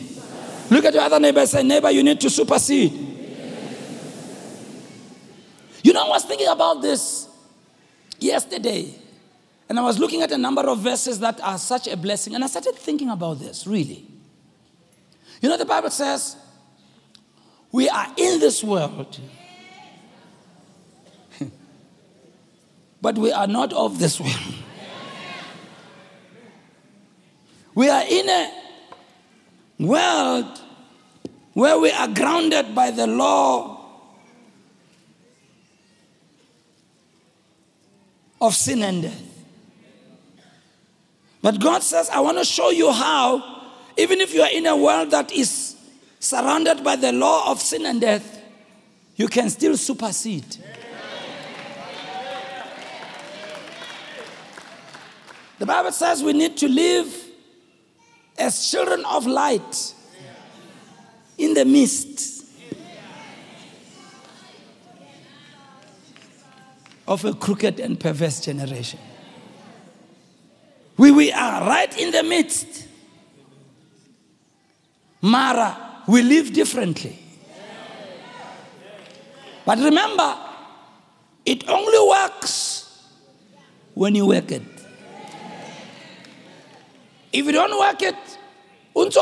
[0.70, 2.92] Look at your other neighbor and say, neighbor, you need to supersede.
[5.82, 7.28] You know, I was thinking about this
[8.20, 8.94] yesterday.
[9.68, 12.36] And I was looking at a number of verses that are such a blessing.
[12.36, 14.06] And I started thinking about this, really.
[15.40, 16.36] You know, the Bible says,
[17.70, 19.20] we are in this world,
[23.02, 24.54] but we are not of this world.
[27.74, 28.52] We are in a
[29.78, 30.60] world
[31.52, 33.78] where we are grounded by the law
[38.40, 39.22] of sin and death.
[41.42, 43.57] But God says, I want to show you how,
[43.98, 45.76] even if you are in a world that is
[46.20, 48.40] surrounded by the law of sin and death,
[49.16, 50.56] you can still supersede.
[55.58, 57.12] The Bible says we need to live
[58.38, 59.94] as children of light
[61.36, 62.44] in the midst
[67.08, 69.00] of a crooked and perverse generation.
[70.96, 72.87] We, we are right in the midst.
[75.20, 77.18] Mara, we live differently.
[79.64, 80.36] But remember,
[81.44, 83.06] it only works
[83.94, 84.62] when you work it.
[87.32, 88.16] If you don't work it,
[88.94, 89.18] o ntse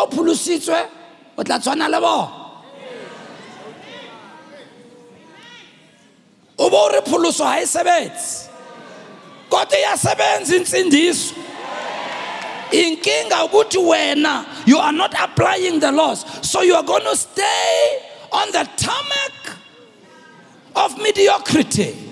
[1.37, 2.47] o tla tshwana le bona
[6.59, 8.49] o bo re pholoso ha e sebetse
[9.51, 9.77] kodwa
[10.57, 11.35] insindiso
[12.71, 17.99] inkinga ukuthi wena you are not applying the laws so you are going to stay
[18.33, 19.57] on the tarmac
[20.75, 22.07] of mediocrity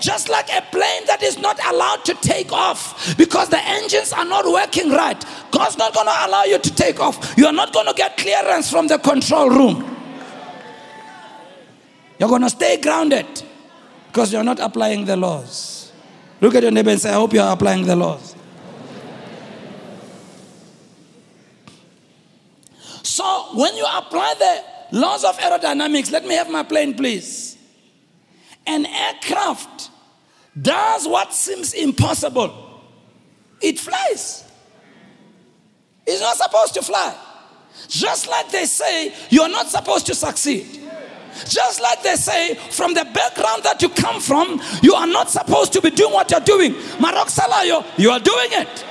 [0.00, 4.24] just like a plane that is not allowed to take off because the engines are
[4.24, 5.22] not working right.
[5.50, 7.34] God's not going to allow you to take off.
[7.36, 9.90] You are not going to get clearance from the control room.
[12.18, 13.26] You're going to stay grounded
[14.08, 15.92] because you're not applying the laws.
[16.40, 18.33] Look at your neighbor and say, I hope you're applying the laws.
[23.04, 24.34] So, when you apply
[24.90, 27.58] the laws of aerodynamics, let me have my plane, please.
[28.66, 29.90] An aircraft
[30.60, 32.80] does what seems impossible.
[33.60, 34.50] It flies.
[36.06, 37.14] It's not supposed to fly.
[37.88, 40.80] Just like they say, you're not supposed to succeed.
[41.46, 45.74] Just like they say, from the background that you come from, you are not supposed
[45.74, 46.72] to be doing what you're doing.
[47.00, 48.84] Marok Salayo, you are doing it.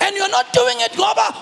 [0.00, 1.32] And you're not doing it ngoba.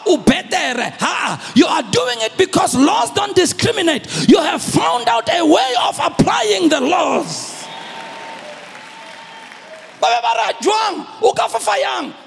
[1.00, 4.28] Ha, you are doing it because laws don't discriminate.
[4.28, 7.66] You have found out a way of applying the laws.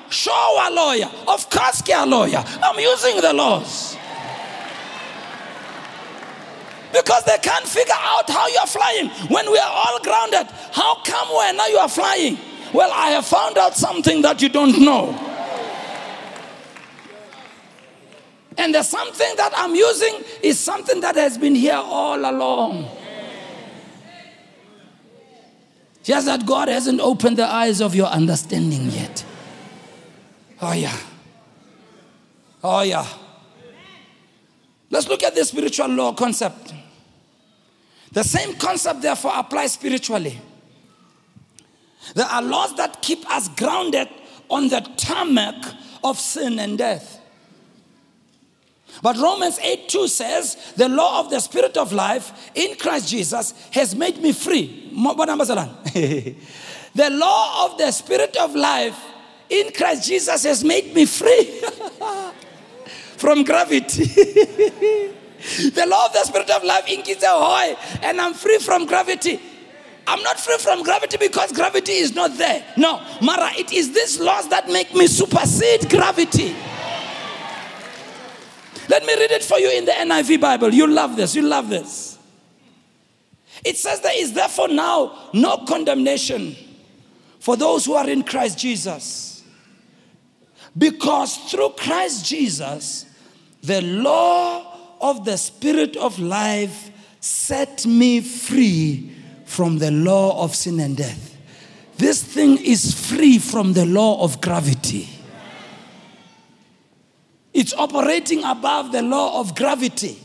[0.09, 1.09] Show a lawyer.
[1.27, 2.43] Of course, a lawyer.
[2.61, 3.97] I'm using the laws.
[6.91, 9.07] Because they can't figure out how you're flying.
[9.29, 12.37] When we are all grounded, how come when now you are flying?
[12.73, 15.30] Well, I have found out something that you don't know.
[18.57, 22.89] And the something that I'm using is something that has been here all along.
[26.03, 29.23] Just that God hasn't opened the eyes of your understanding yet.
[30.61, 30.97] Oh, yeah.
[32.63, 33.07] Oh, yeah.
[34.89, 36.73] Let's look at the spiritual law concept.
[38.11, 40.39] The same concept, therefore, applies spiritually.
[42.13, 44.09] There are laws that keep us grounded
[44.49, 45.55] on the tarmac
[46.03, 47.20] of sin and death.
[49.01, 53.53] But Romans 8 2 says, The law of the Spirit of life in Christ Jesus
[53.71, 54.89] has made me free.
[54.93, 58.99] the law of the Spirit of life
[59.49, 61.45] in Christ Jesus has made me free
[63.17, 64.05] from gravity.
[64.05, 69.39] the law of the Spirit of life in Kizahoy, and I'm free from gravity.
[70.07, 72.65] I'm not free from gravity because gravity is not there.
[72.75, 76.55] No, Mara, it is these laws that make me supersede gravity.
[78.91, 80.73] Let me read it for you in the NIV Bible.
[80.73, 81.33] You love this.
[81.33, 82.17] You love this.
[83.63, 86.57] It says there is therefore now no condemnation
[87.39, 89.45] for those who are in Christ Jesus.
[90.77, 93.05] Because through Christ Jesus,
[93.63, 100.81] the law of the Spirit of life set me free from the law of sin
[100.81, 101.37] and death.
[101.95, 105.07] This thing is free from the law of gravity.
[107.53, 110.17] It's operating above the law of gravity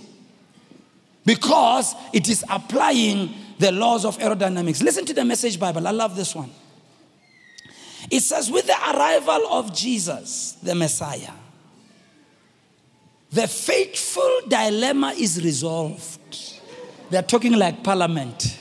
[1.25, 4.83] because it is applying the laws of aerodynamics.
[4.83, 5.87] Listen to the message Bible.
[5.87, 6.51] I love this one.
[8.11, 11.33] It says, with the arrival of Jesus, the Messiah,
[13.31, 16.61] the fateful dilemma is resolved.
[17.11, 18.59] They're talking like parliament.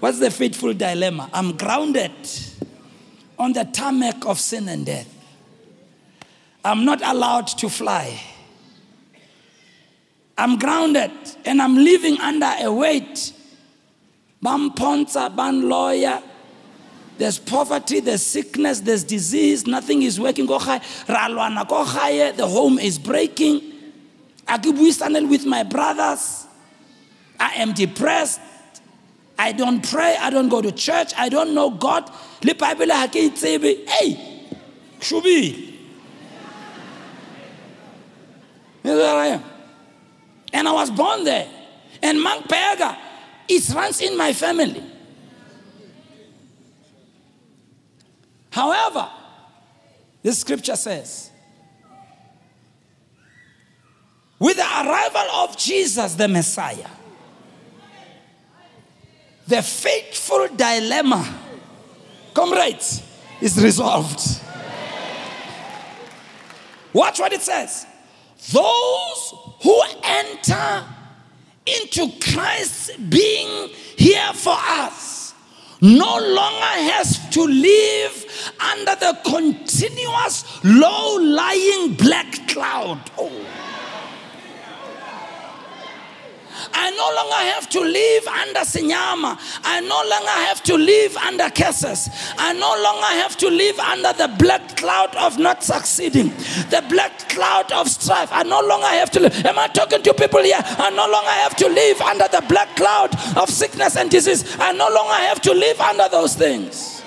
[0.00, 1.30] What's the fateful dilemma?
[1.32, 2.12] I'm grounded
[3.38, 5.14] on the tarmac of sin and death.
[6.64, 8.20] I'm not allowed to fly.
[10.36, 11.10] I'm grounded
[11.44, 13.32] and I'm living under a weight.
[14.40, 16.22] Ban ponza, ban lawyer.
[17.18, 20.46] There's poverty, there's sickness, there's disease, nothing is working.
[20.46, 20.58] The
[22.40, 23.62] home is breaking.
[24.46, 26.46] I keep with my brothers.
[27.40, 28.40] I am depressed.
[29.36, 30.16] I don't pray.
[30.18, 31.12] I don't go to church.
[31.16, 32.10] I don't know God.
[32.42, 32.54] Hey,
[35.00, 35.67] shubi.
[38.96, 39.44] Where I am.
[40.52, 41.48] And I was born there.
[42.02, 42.96] And monk Pega,
[43.48, 44.82] it runs in my family.
[48.50, 49.08] However,
[50.22, 51.30] the scripture says,
[54.38, 56.88] with the arrival of Jesus the Messiah,
[59.46, 61.38] the fateful dilemma,
[62.34, 63.02] comrades,
[63.40, 64.20] is resolved.
[66.92, 67.86] Watch what it says.
[68.52, 70.84] Those who enter
[71.66, 75.34] into Christ's being here for us
[75.80, 82.98] no longer has to live under the continuous low lying black cloud.
[83.18, 83.57] Oh.
[86.72, 89.38] I no longer have to live under Sinyama.
[89.64, 92.10] I no longer have to live under curses.
[92.36, 96.28] I no longer have to live under the black cloud of not succeeding,
[96.70, 98.30] the black cloud of strife.
[98.32, 99.44] I no longer have to live.
[99.46, 100.60] Am I talking to people here?
[100.60, 104.56] I no longer have to live under the black cloud of sickness and disease.
[104.58, 106.98] I no longer have to live under those things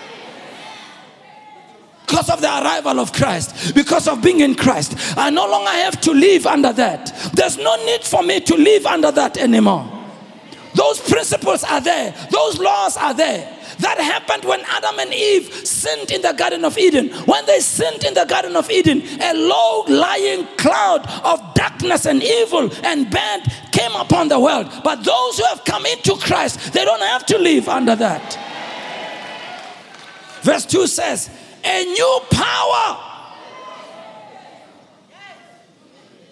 [2.12, 4.95] because of the arrival of Christ, because of being in Christ.
[5.18, 7.05] I no longer have to live under that.
[7.34, 9.89] There's no need for me to live under that anymore.
[10.76, 13.57] Those principles are there, those laws are there.
[13.80, 17.09] That happened when Adam and Eve sinned in the Garden of Eden.
[17.26, 22.22] When they sinned in the Garden of Eden, a low lying cloud of darkness and
[22.22, 24.70] evil and bad came upon the world.
[24.84, 28.38] But those who have come into Christ, they don't have to live under that.
[30.41, 31.30] Verse 2 says,
[31.64, 32.97] a new power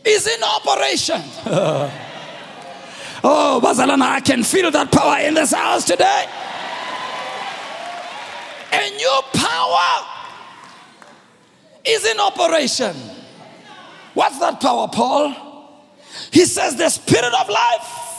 [0.06, 1.22] is in operation.
[3.24, 6.26] oh, Bazalana, I can feel that power in this house today.
[8.72, 10.06] A new power
[11.86, 12.96] is in operation.
[14.14, 15.34] What's that power, Paul?
[16.32, 18.10] He says the spirit of life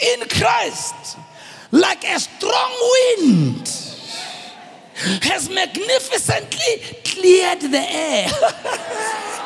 [0.00, 1.16] in Christ,
[1.70, 3.85] like a strong wind
[5.22, 8.28] has magnificently cleared the air.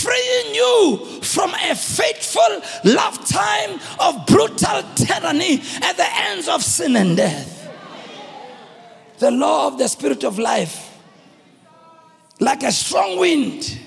[0.00, 7.16] freeing you from a fateful lifetime of brutal tyranny at the ends of sin and
[7.16, 7.68] death.
[9.18, 10.98] The law of the spirit of life,
[12.38, 13.78] like a strong wind,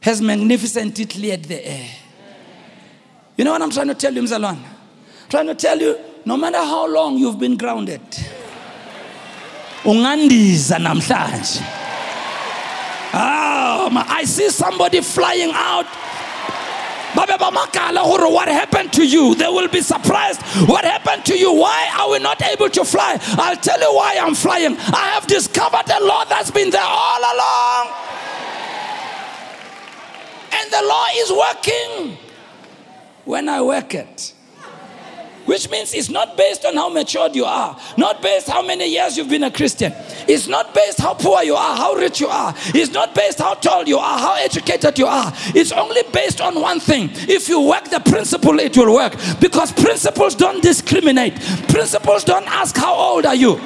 [0.00, 1.90] has magnificently cleared the air.
[3.36, 4.58] You know what I'm trying to tell you, Mzalwan?
[5.34, 8.00] Trying to tell you no matter how long you've been grounded
[13.12, 15.86] oh, i see somebody flying out.
[17.16, 17.28] What
[18.48, 19.34] happened to you?
[19.36, 20.40] They will be surprised.
[20.68, 21.52] What happened to you?
[21.52, 23.18] Why are we not able to fly?
[23.38, 24.76] I'll tell you why i'm flying.
[24.76, 27.94] I have discovered a law that's been there all along.
[30.52, 32.18] And the law is working.
[33.24, 34.33] When i work it
[35.46, 39.16] which means it's not based on how matured you are, not based how many years
[39.16, 39.92] you've been a Christian.
[40.26, 42.54] It's not based how poor you are, how rich you are.
[42.68, 45.32] It's not based how tall you are, how educated you are.
[45.54, 47.10] It's only based on one thing.
[47.12, 49.14] If you work the principle, it will work.
[49.40, 51.34] Because principles don't discriminate.
[51.68, 53.60] Principles don't ask how old are you.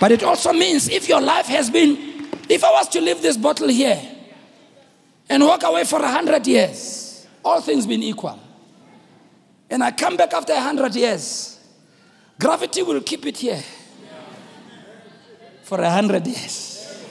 [0.00, 3.36] But it also means if your life has been, if I was to leave this
[3.36, 4.00] bottle here
[5.28, 8.38] and walk away for a hundred years, all things being equal
[9.74, 11.58] and I come back after a hundred years,
[12.38, 13.60] gravity will keep it here
[15.64, 17.04] for a hundred years.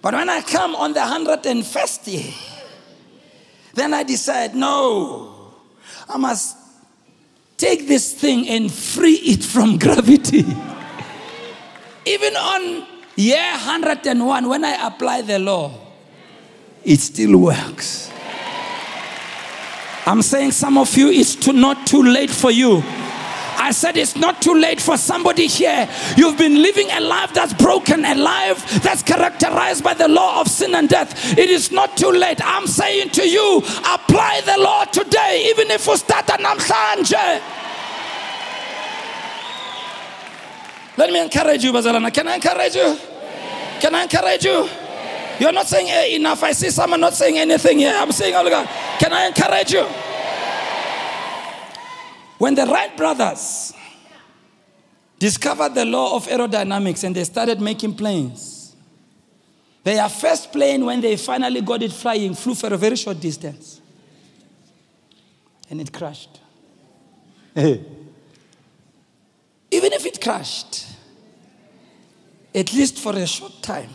[0.00, 2.32] But when I come on the hundred and first year,
[3.74, 5.52] then I decide, no,
[6.08, 6.56] I must
[7.58, 10.46] take this thing and free it from gravity.
[12.06, 15.74] Even on year 101, when I apply the law,
[16.82, 18.10] it still works.
[20.06, 22.82] I'm saying some of you, it's too, not too late for you.
[23.62, 25.86] I said it's not too late for somebody here.
[26.16, 30.48] You've been living a life that's broken, a life that's characterized by the law of
[30.48, 31.36] sin and death.
[31.38, 32.40] It is not too late.
[32.42, 37.42] I'm saying to you, apply the law today, even if you start namhlanje.
[40.96, 42.12] Let me encourage you, Bazalana.
[42.12, 42.98] Can I encourage you?
[43.80, 44.68] Can I encourage you?
[45.40, 46.42] You're not saying eh, enough.
[46.42, 47.94] I see someone not saying anything here.
[47.96, 48.68] I'm saying, oh, God.
[48.98, 49.84] Can I encourage you?
[52.36, 53.72] When the Wright brothers
[55.18, 58.76] discovered the law of aerodynamics and they started making planes,
[59.82, 63.80] their first plane, when they finally got it flying, flew for a very short distance.
[65.70, 66.38] And it crashed.
[67.56, 67.86] Even
[69.70, 70.86] if it crashed,
[72.54, 73.88] at least for a short time,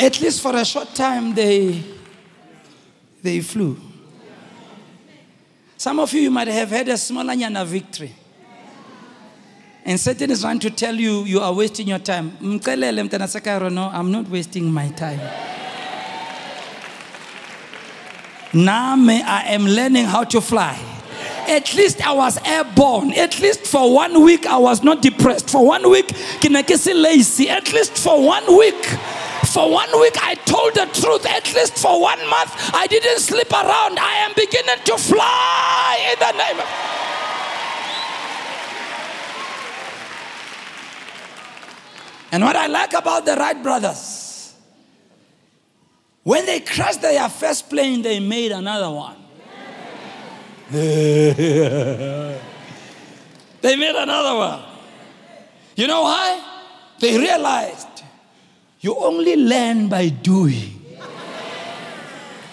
[0.00, 1.82] at least for a short time, they,
[3.22, 3.76] they flew.
[5.76, 8.14] Some of you, you might have had a small anyana victory.
[9.84, 12.36] And Satan is trying to tell you you are wasting your time.
[12.40, 15.20] No, I'm not wasting my time.
[18.52, 20.78] Now I am learning how to fly.
[21.48, 23.12] At least I was airborne.
[23.12, 25.50] At least for one week I was not depressed.
[25.50, 26.08] For one week,
[26.40, 27.48] kinakisi lazy.
[27.48, 28.98] At least for one week.
[29.50, 31.26] For one week, I told the truth.
[31.26, 33.98] At least for one month, I didn't sleep around.
[33.98, 36.66] I am beginning to fly in the name of.
[42.30, 44.54] And what I like about the Wright brothers,
[46.22, 49.16] when they crashed their first plane, they made another one.
[50.70, 52.36] they
[53.64, 54.62] made another one.
[55.74, 56.40] You know why?
[57.00, 57.89] They realized
[58.80, 60.76] you only learn by doing.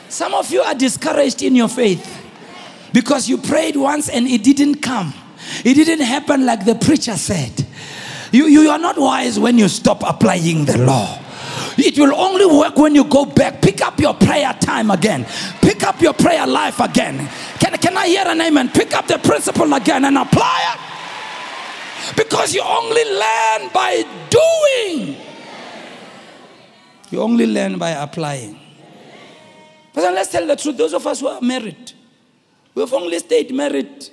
[0.09, 2.25] Some of you are discouraged in your faith
[2.93, 5.13] because you prayed once and it didn't come.
[5.63, 7.65] It didn't happen like the preacher said.
[8.31, 11.19] You, you are not wise when you stop applying the law.
[11.77, 13.61] It will only work when you go back.
[13.61, 15.25] Pick up your prayer time again.
[15.61, 17.29] Pick up your prayer life again.
[17.59, 18.69] Can, can I hear an amen?
[18.69, 22.15] Pick up the principle again and apply it.
[22.15, 25.26] Because you only learn by doing.
[27.09, 28.59] You only learn by applying.
[29.93, 30.77] But let's tell the truth.
[30.77, 31.93] Those of us who are married,
[32.75, 34.09] we've only stayed married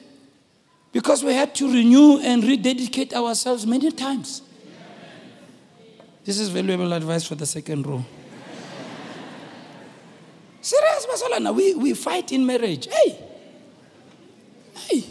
[0.92, 4.42] because we had to renew and rededicate ourselves many times.
[6.24, 8.04] This is valuable advice for the second row.
[10.62, 12.88] Serious, Masolana, we, we fight in marriage.
[12.90, 13.18] Hey!
[14.74, 15.04] Hey!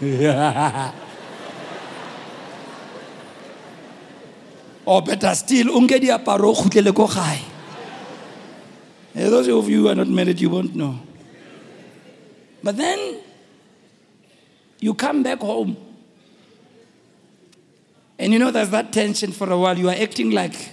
[0.02, 0.06] or
[4.86, 7.44] oh, better still o nke diaparo o kgutlele ko gae.
[9.14, 10.98] Eh, those of you who are not married you won't know.
[12.62, 13.20] But then
[14.80, 15.76] you come back home.
[18.18, 19.76] And you know there's that tension for a while.
[19.78, 20.70] You are acting like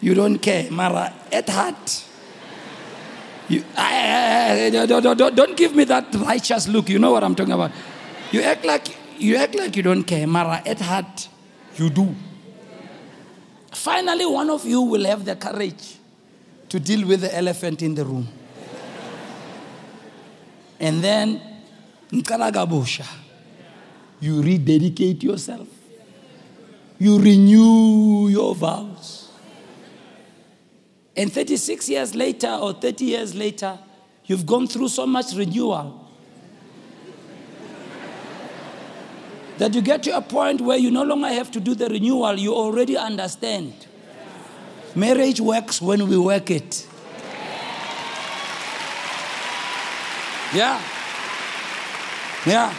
[0.00, 0.70] you don't care.
[0.70, 2.04] Mara at heart
[3.50, 6.88] you, I, I, don't, don't, don't give me that righteous look.
[6.88, 7.72] You know what I'm talking about.
[8.30, 10.62] You act like you act like you don't care, Mara.
[10.64, 11.28] At heart,
[11.76, 12.14] you do.
[13.72, 15.96] Finally, one of you will have the courage
[16.68, 18.28] to deal with the elephant in the room.
[20.78, 21.40] And then,
[24.20, 25.68] you rededicate yourself.
[26.98, 29.19] You renew your vows.
[31.20, 33.78] And 36 years later or 30 years later,
[34.24, 36.08] you've gone through so much renewal
[39.58, 42.38] that you get to a point where you no longer have to do the renewal,
[42.38, 43.74] you already understand.
[44.94, 46.88] Marriage works when we work it.
[50.54, 50.80] Yeah.
[52.46, 52.74] Yeah.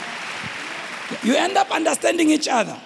[1.22, 2.82] You end up understanding each other.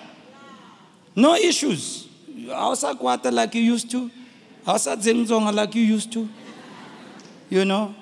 [1.16, 2.10] No issues.
[2.52, 4.12] Also, quarter like you used to.
[4.66, 6.28] Hausa Zengzonga like you used to.
[7.50, 7.94] You know,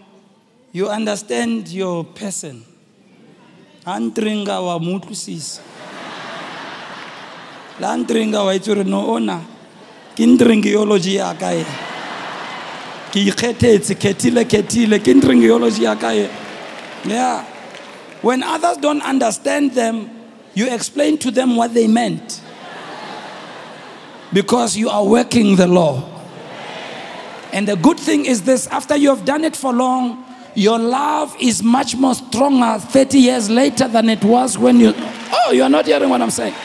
[0.71, 2.63] you understand your person.
[3.85, 5.59] Antringa wa mutlusis.
[7.79, 9.43] La antringa wa itsure no ona.
[10.15, 11.65] Ke ntringiology ya ka e.
[13.11, 16.29] Ke ikgethetse khethile khethile ke ntringiology ya ka e.
[17.03, 17.43] Yeah.
[18.21, 20.09] When others don't understand them,
[20.53, 22.39] you explain to them what they meant.
[24.31, 26.12] Because you are working the law.
[27.53, 30.25] And the good thing is this after you have done it for long,
[30.55, 34.91] your love is much more stronger 30 years later than it was when you.
[34.97, 36.55] Oh, you're not hearing what I'm saying.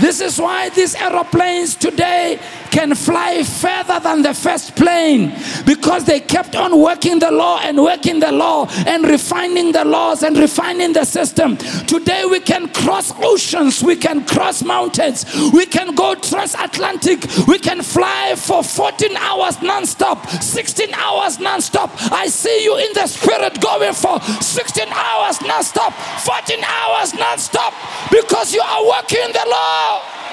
[0.00, 2.38] This is why these aeroplanes today
[2.76, 5.32] can fly further than the first plane
[5.64, 10.22] because they kept on working the law and working the law and refining the laws
[10.22, 11.56] and refining the system.
[11.86, 15.24] Today we can cross oceans, we can cross mountains,
[15.54, 21.90] we can go transatlantic, we can fly for 14 hours non-stop, 16 hours non-stop.
[22.12, 27.72] I see you in the spirit going for 16 hours non-stop, 14 hours non-stop
[28.10, 30.25] because you are working the law.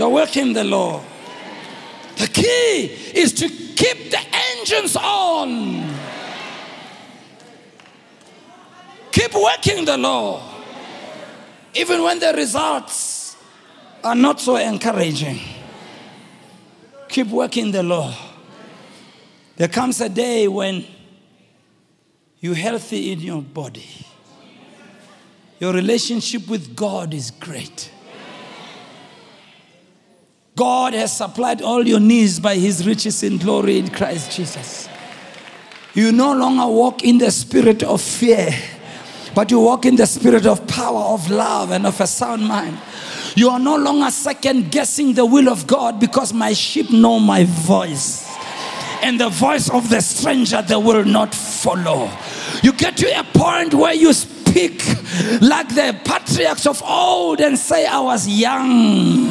[0.00, 1.04] You're working the law.
[2.16, 5.94] The key is to keep the engines on.
[9.12, 10.42] Keep working the law.
[11.74, 13.36] Even when the results
[14.02, 15.38] are not so encouraging.
[17.10, 18.14] Keep working the law.
[19.56, 20.86] There comes a day when
[22.38, 24.06] you're healthy in your body.
[25.58, 27.90] Your relationship with God is great.
[30.60, 34.90] God has supplied all your needs by his riches in glory in Christ Jesus.
[35.94, 38.50] You no longer walk in the spirit of fear,
[39.34, 42.78] but you walk in the spirit of power, of love, and of a sound mind.
[43.34, 47.44] You are no longer second guessing the will of God because my sheep know my
[47.44, 48.30] voice.
[49.00, 52.10] And the voice of the stranger they will not follow.
[52.62, 54.12] You get to a point where you
[54.50, 54.82] speak
[55.40, 59.30] like the patriarchs of old and say, I was young,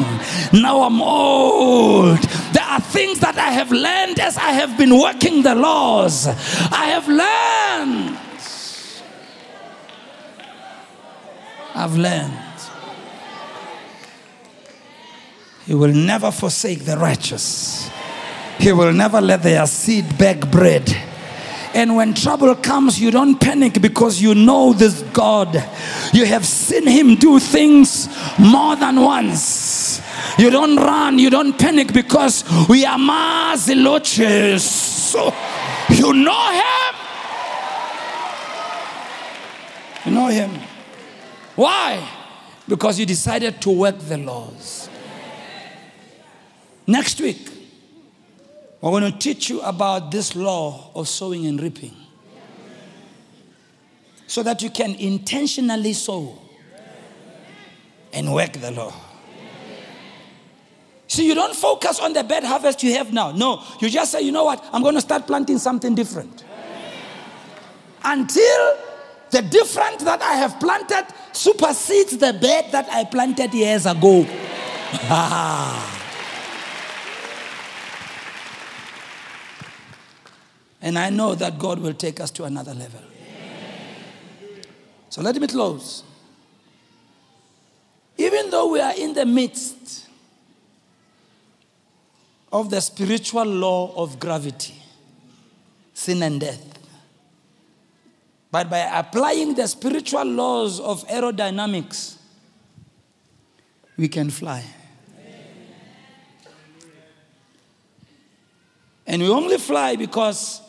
[0.53, 2.19] now I'm old.
[2.53, 6.27] There are things that I have learned as I have been working the laws.
[6.27, 8.17] I have learned.
[11.75, 12.33] I've learned.
[15.65, 17.89] He will never forsake the righteous.
[18.57, 20.89] He will never let their seed beg bread.
[21.79, 25.55] And when trouble comes, you don't panic because you know this God.
[26.11, 30.01] You have seen Him do things more than once.
[30.37, 34.59] You don't run, you don't panic because we are maziloches.
[34.59, 35.33] So
[35.89, 36.95] you know Him.
[40.03, 40.51] You know Him.
[41.55, 42.05] Why?
[42.67, 44.89] Because you decided to work the laws.
[46.85, 47.49] Next week,
[48.81, 51.95] we're going to teach you about this law of sowing and reaping
[54.25, 56.37] so that you can intentionally sow
[58.13, 58.93] and work the law.
[61.07, 63.31] See, you don't focus on the bad harvest you have now.
[63.31, 66.45] No, you just say, you know what, I'm going to start planting something different.
[68.03, 68.77] Until
[69.31, 74.25] the different that I have planted supersedes the bad that I planted years ago.
[80.81, 83.01] And I know that God will take us to another level.
[85.09, 86.03] So let me close.
[88.17, 90.07] Even though we are in the midst
[92.51, 94.75] of the spiritual law of gravity,
[95.93, 96.79] sin and death,
[98.51, 102.15] but by applying the spiritual laws of aerodynamics,
[103.97, 104.63] we can fly.
[109.05, 110.61] And we only fly because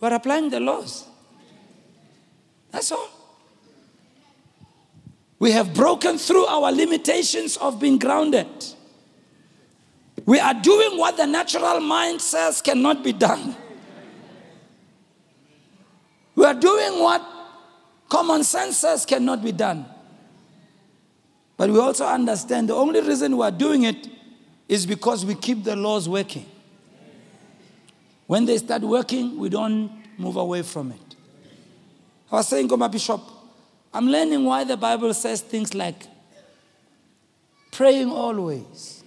[0.00, 1.06] we're applying the laws.
[2.70, 3.08] That's all.
[5.38, 8.46] We have broken through our limitations of being grounded.
[10.26, 13.56] We are doing what the natural mind says cannot be done.
[16.34, 17.26] We are doing what
[18.08, 19.86] common sense says cannot be done.
[21.56, 24.08] But we also understand the only reason we are doing it
[24.68, 26.46] is because we keep the laws working.
[28.30, 31.16] When they start working, we don't move away from it.
[32.30, 33.20] I was saying, Goma Bishop,
[33.92, 36.06] I'm learning why the Bible says things like
[37.72, 39.02] praying always.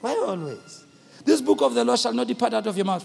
[0.00, 0.84] Why always?
[1.24, 3.04] This book of the law shall not depart out of your mouth.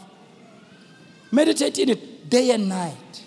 [1.32, 3.24] Meditate in it day and night.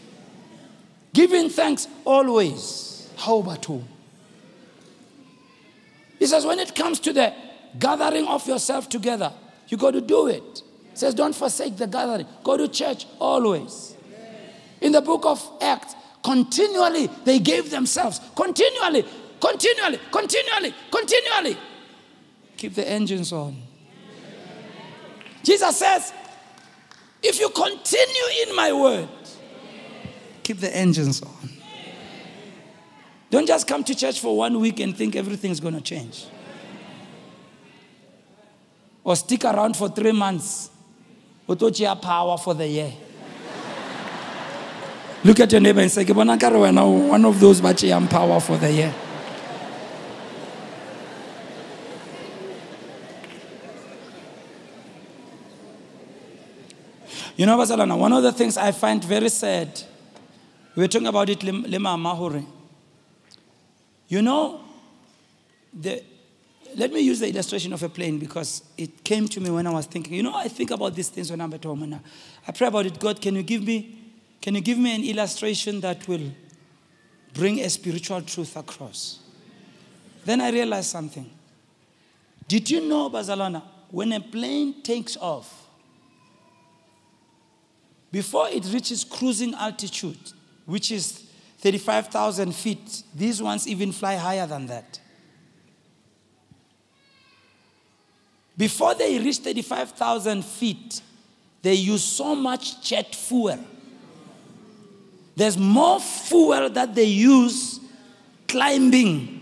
[1.13, 3.11] Giving thanks always.
[3.17, 3.83] How about who?
[6.21, 7.35] He says, when it comes to the
[7.81, 9.33] gathering of yourself together,
[9.67, 10.63] you got to do it
[10.95, 12.27] says, Don't forsake the gathering.
[12.43, 13.97] Go to church always.
[14.81, 18.21] In the book of Acts, continually they gave themselves.
[18.35, 19.05] Continually,
[19.41, 21.57] continually, continually, continually.
[22.57, 23.57] Keep the engines on.
[25.43, 26.13] Jesus says,
[27.23, 29.09] If you continue in my word,
[30.43, 31.51] keep the engines on.
[33.31, 36.27] Don't just come to church for one week and think everything's going to change.
[39.03, 40.69] Or stick around for three months
[41.49, 42.93] tšea power for the year
[45.25, 47.75] look at your neighbor and say ke bona ka re wena one of those ba
[47.75, 48.95] tšeang power for the year
[57.37, 59.83] You know, Basalana, one of the things I find very sad,
[60.77, 62.45] we were talking about it, Lima Mahuri.
[64.09, 64.61] You know,
[65.73, 66.03] the,
[66.77, 69.71] let me use the illustration of a plane because it came to me when I
[69.71, 70.15] was thinking.
[70.15, 72.01] You know, I think about these things when I'm at home and
[72.47, 72.99] I pray about it.
[72.99, 73.99] God, can you give me,
[74.41, 76.33] can you give me an illustration that will
[77.35, 79.21] bring a spiritual truth across?
[80.25, 81.29] Then I realized something.
[82.49, 85.67] Did you know, Bazalana, when a plane takes off,
[88.11, 90.19] before it reaches cruising altitude,
[90.67, 91.25] which is
[91.59, 95.01] 35,000 feet, these ones even fly higher than that.
[98.57, 101.01] Before they reach 35,000 feet,
[101.63, 103.59] they use so much jet fuel.
[105.35, 107.81] There's more fuel that they use
[108.49, 109.41] climbing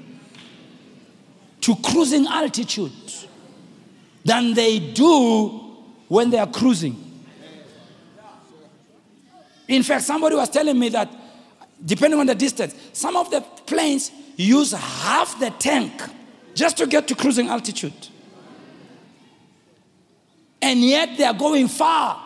[1.61, 2.93] to cruising altitude
[4.25, 5.49] than they do
[6.09, 7.07] when they are cruising.
[9.67, 11.09] In fact, somebody was telling me that
[11.85, 15.93] depending on the distance, some of the planes use half the tank
[16.55, 18.09] just to get to cruising altitude.
[20.63, 22.21] And yet they are going far.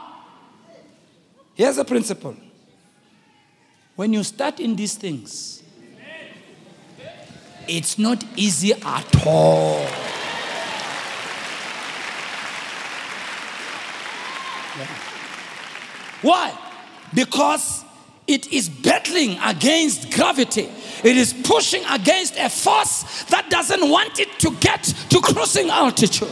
[1.55, 2.37] Here's a principle
[3.97, 5.62] when you start in these things,
[7.68, 9.87] it's not easy at all.
[16.22, 16.59] Why?
[17.12, 17.85] Because
[18.26, 20.68] it is battling against gravity.
[21.05, 26.28] It is pushing against a force that doesn't want it to get to cruising altitude.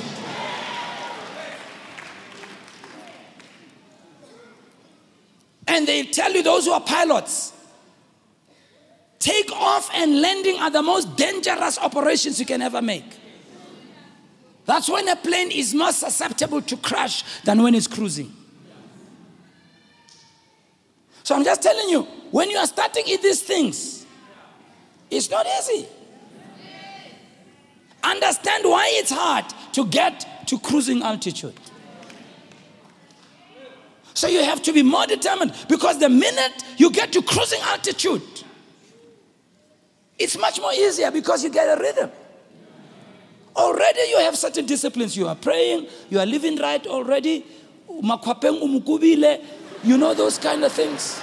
[5.67, 7.53] And they tell you, those who are pilots,
[9.19, 13.05] take off and landing are the most dangerous operations you can ever make.
[14.65, 18.33] That's when a plane is more susceptible to crash than when it's cruising.
[21.25, 24.07] So I'm just telling you, when you are starting in these things,
[25.11, 25.87] it's not easy.
[28.03, 31.55] Understand why it's hard to get to cruising altitude.
[34.15, 38.23] So you have to be more determined because the minute you get to cruising altitude,
[40.19, 42.11] it's much more easier because you get a rhythm.
[43.57, 45.17] Already you have certain disciplines.
[45.17, 47.45] You are praying, you are living right already.
[49.85, 51.21] You know those kind of things.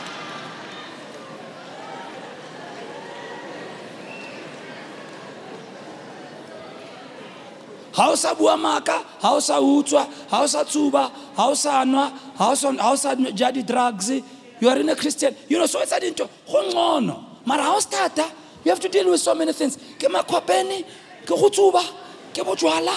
[7.99, 11.53] Ha o sa bua maaka ha o sa utswa ha o sa tsuba ha o
[11.53, 12.07] sa nwa
[12.39, 14.09] o sa ja di-drugs.
[14.61, 15.35] You are in a christian.
[15.49, 17.45] You know so etsa dinto go ngcono.
[17.45, 18.31] Mara ha o starta
[18.63, 19.75] you have to deal with so many things.
[19.99, 20.85] Ke makhwapene
[21.25, 21.83] ke go tsuba
[22.33, 22.95] ke bojwala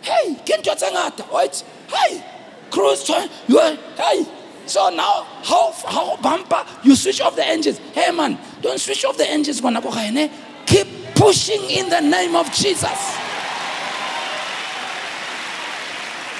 [0.00, 1.30] hey ke ntho tse ngata.
[1.30, 2.24] Right hey
[2.70, 3.06] cruise
[3.46, 4.26] you are hey.
[4.64, 7.78] So now how how bumper you switch off the engines.
[7.92, 10.30] Hey man don't switch off the engines gona go gaene.
[10.64, 13.33] Keep pushing in the name of jesus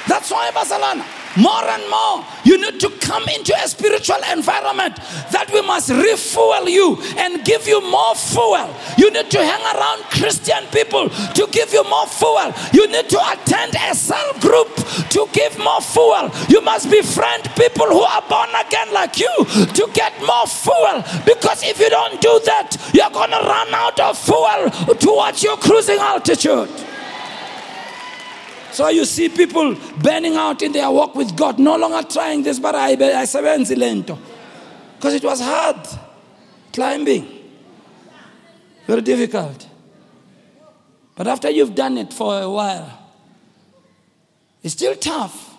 [0.06, 1.04] That's why, Basalana,
[1.36, 4.96] more and more, you need to come into a spiritual environment
[5.32, 8.68] that we must refuel you and give you more fuel.
[8.98, 12.52] You need to hang around Christian people to give you more fuel.
[12.72, 14.70] You need to attend a cell group
[15.10, 16.30] to give more fuel.
[16.48, 21.02] You must befriend people who are born again like you to get more fuel.
[21.24, 25.56] Because if you don't do that, you're going to run out of fuel towards your
[25.56, 26.68] cruising altitude.
[28.74, 32.58] So you see people burning out in their walk with God, no longer trying this,
[32.58, 34.18] but I, I lento.
[34.96, 35.76] Because it was hard
[36.72, 37.24] climbing.
[38.88, 39.68] Very difficult.
[41.14, 42.98] But after you've done it for a while,
[44.60, 45.56] it's still tough,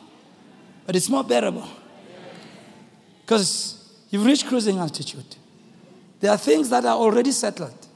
[0.85, 1.69] but it's more bearable.
[3.21, 5.37] Because you've reached cruising altitude.
[6.19, 7.87] There are things that are already settled.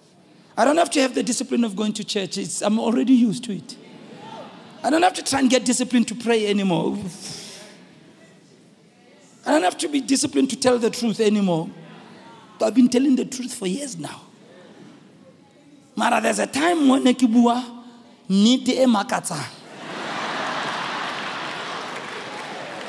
[0.56, 2.38] I don't have to have the discipline of going to church.
[2.38, 3.76] It's, I'm already used to it.
[4.84, 6.98] I don't have to try and get disciplined to pray anymore.
[9.46, 11.70] I don't have to be disciplined to tell the truth anymore.
[12.62, 14.22] I've been telling the truth for years now.
[15.96, 17.64] Mara, there's a time when nekibua
[18.30, 19.38] niti e makata.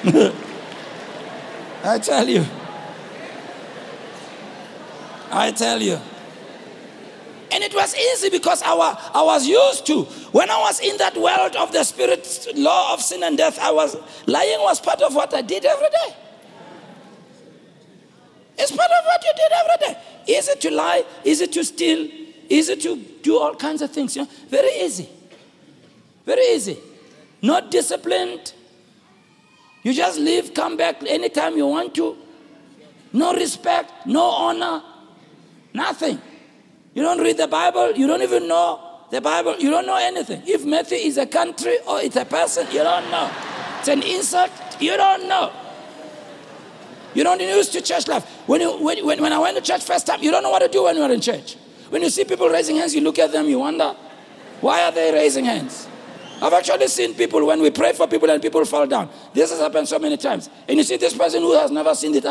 [1.85, 2.45] I tell you.
[5.31, 5.99] I tell you.
[7.91, 8.73] Was easy because I,
[9.15, 10.05] I was used to.
[10.33, 13.73] When I was in that world of the spirit law of sin and death, I
[13.73, 16.17] was lying was part of what I did every day.
[18.59, 20.39] It's part of what you did every day.
[20.39, 22.09] Easy to lie, easy to steal,
[22.49, 24.15] easy to do all kinds of things.
[24.15, 24.29] You know?
[24.49, 25.09] Very easy.
[26.25, 26.79] Very easy.
[27.43, 28.53] Not disciplined.
[29.83, 32.17] You just leave, come back anytime you want to.
[33.13, 34.83] No respect, no honor,
[35.75, 36.21] nothing.
[36.95, 38.81] You don't read the Bible, you don't even know
[39.11, 40.43] the Bible, you don't know anything.
[40.47, 43.31] If Matthew is a country or it's a person, you don't know.
[43.79, 45.53] It's an insult, you don't know.
[47.15, 48.25] You don't use to church life.
[48.47, 50.61] When, you, when, when, when I went to church first time, you don't know what
[50.61, 51.57] to do when you're in church.
[51.89, 53.97] When you see people raising hands, you look at them, you wonder,
[54.61, 55.89] why are they raising hands?
[56.43, 59.11] I've actually seen people when we pray for people and people fall down.
[59.35, 60.49] This has happened so many times.
[60.69, 62.25] And you see this person who has never seen it.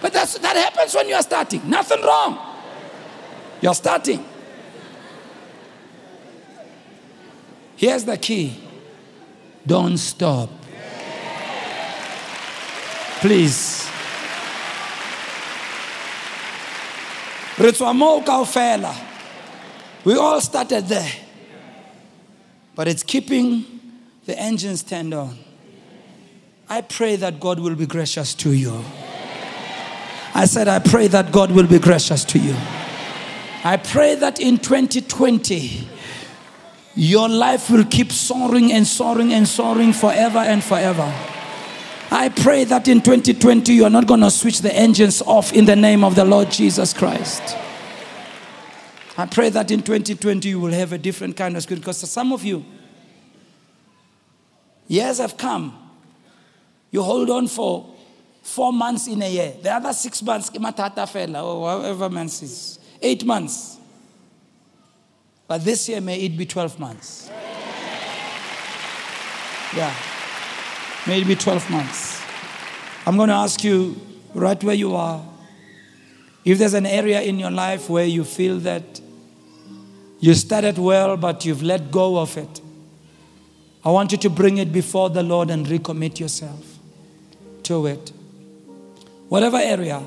[0.00, 1.68] But that's, that happens when you are starting.
[1.68, 2.38] Nothing wrong.
[3.60, 4.24] You're starting.
[7.76, 8.56] Here's the key
[9.66, 10.50] don't stop.
[13.20, 13.88] Please.
[20.04, 21.12] We all started there.
[22.74, 23.64] But it's keeping
[24.24, 25.38] the engines turned on.
[26.68, 28.82] I pray that God will be gracious to you.
[30.34, 32.54] I said, I pray that God will be gracious to you.
[33.64, 35.88] I pray that in 2020,
[36.94, 41.12] your life will keep soaring and soaring and soaring forever and forever.
[42.12, 45.64] I pray that in 2020 you are not going to switch the engines off in
[45.64, 47.56] the name of the Lord Jesus Christ.
[49.16, 52.32] I pray that in 2020 you will have a different kind of spirit because some
[52.32, 52.64] of you,
[54.88, 55.76] years have come.
[56.90, 57.94] You hold on for
[58.42, 59.54] four months in a year.
[59.62, 63.78] The other six months, or whatever months is, eight months.
[65.46, 67.30] But this year may it be 12 months.
[69.76, 69.94] Yeah.
[71.06, 72.22] May it be 12 months.
[73.06, 73.96] I'm going to ask you
[74.34, 75.24] right where you are.
[76.44, 79.00] If there's an area in your life where you feel that
[80.20, 82.60] you started well, but you've let go of it,
[83.84, 86.78] I want you to bring it before the Lord and recommit yourself
[87.64, 88.12] to it.
[89.30, 90.02] Whatever area,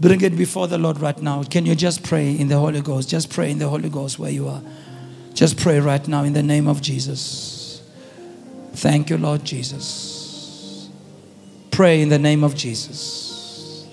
[0.00, 1.42] bring it before the Lord right now.
[1.42, 3.10] Can you just pray in the Holy Ghost?
[3.10, 4.62] Just pray in the Holy Ghost where you are.
[5.34, 7.82] Just pray right now in the name of Jesus.
[8.72, 10.88] Thank you, Lord Jesus.
[11.70, 13.86] Pray in the name of Jesus.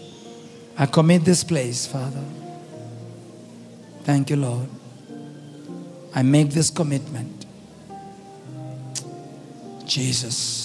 [0.77, 2.23] I commit this place, Father.
[4.03, 4.69] Thank you, Lord.
[6.13, 7.45] I make this commitment.
[9.85, 10.64] Jesus.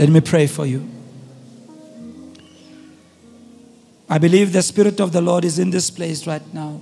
[0.00, 0.88] Let me pray for you.
[4.08, 6.80] I believe the Spirit of the Lord is in this place right now.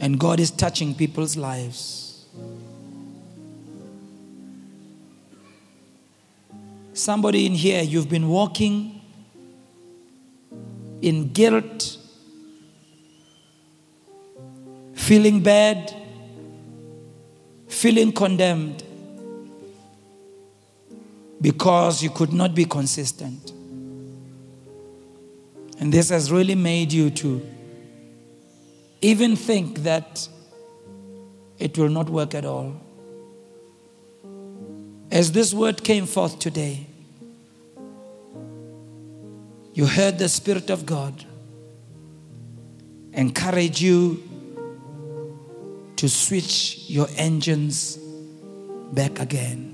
[0.00, 2.26] And God is touching people's lives.
[6.92, 9.00] Somebody in here, you've been walking
[11.02, 11.98] in guilt,
[14.94, 15.94] feeling bad,
[17.68, 18.82] feeling condemned
[21.42, 23.52] because you could not be consistent.
[25.78, 27.44] And this has really made you to
[29.00, 30.28] even think that
[31.58, 32.80] it will not work at all.
[35.10, 36.86] As this word came forth today,
[39.74, 41.24] you heard the Spirit of God
[43.12, 44.22] encourage you
[45.96, 47.96] to switch your engines
[48.92, 49.71] back again.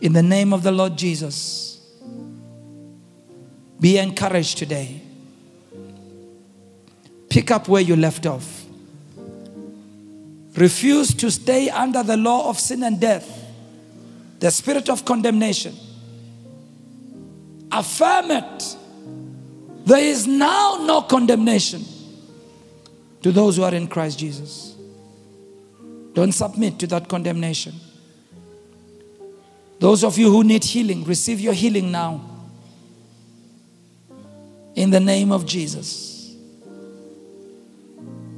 [0.00, 1.80] In the name of the Lord Jesus.
[3.80, 5.00] Be encouraged today.
[7.28, 8.64] Pick up where you left off.
[10.56, 13.44] Refuse to stay under the law of sin and death,
[14.40, 15.74] the spirit of condemnation.
[17.70, 18.76] Affirm it.
[19.84, 21.84] There is now no condemnation
[23.22, 24.74] to those who are in Christ Jesus.
[26.14, 27.74] Don't submit to that condemnation.
[29.78, 32.20] Those of you who need healing, receive your healing now
[34.74, 36.34] in the name of Jesus.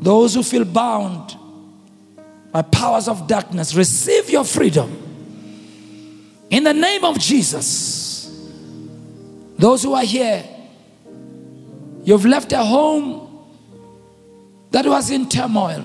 [0.01, 1.37] Those who feel bound
[2.53, 4.91] by powers of darkness, receive your freedom
[6.51, 8.25] in the name of Jesus.
[9.59, 10.45] Those who are here,
[12.05, 13.47] you've left a home
[14.71, 15.85] that was in turmoil,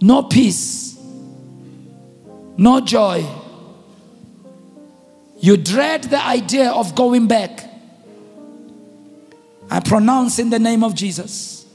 [0.00, 0.98] no peace,
[2.56, 3.24] no joy.
[5.44, 7.70] You dread the idea of going back.
[9.70, 11.66] I pronounce in the name of Jesus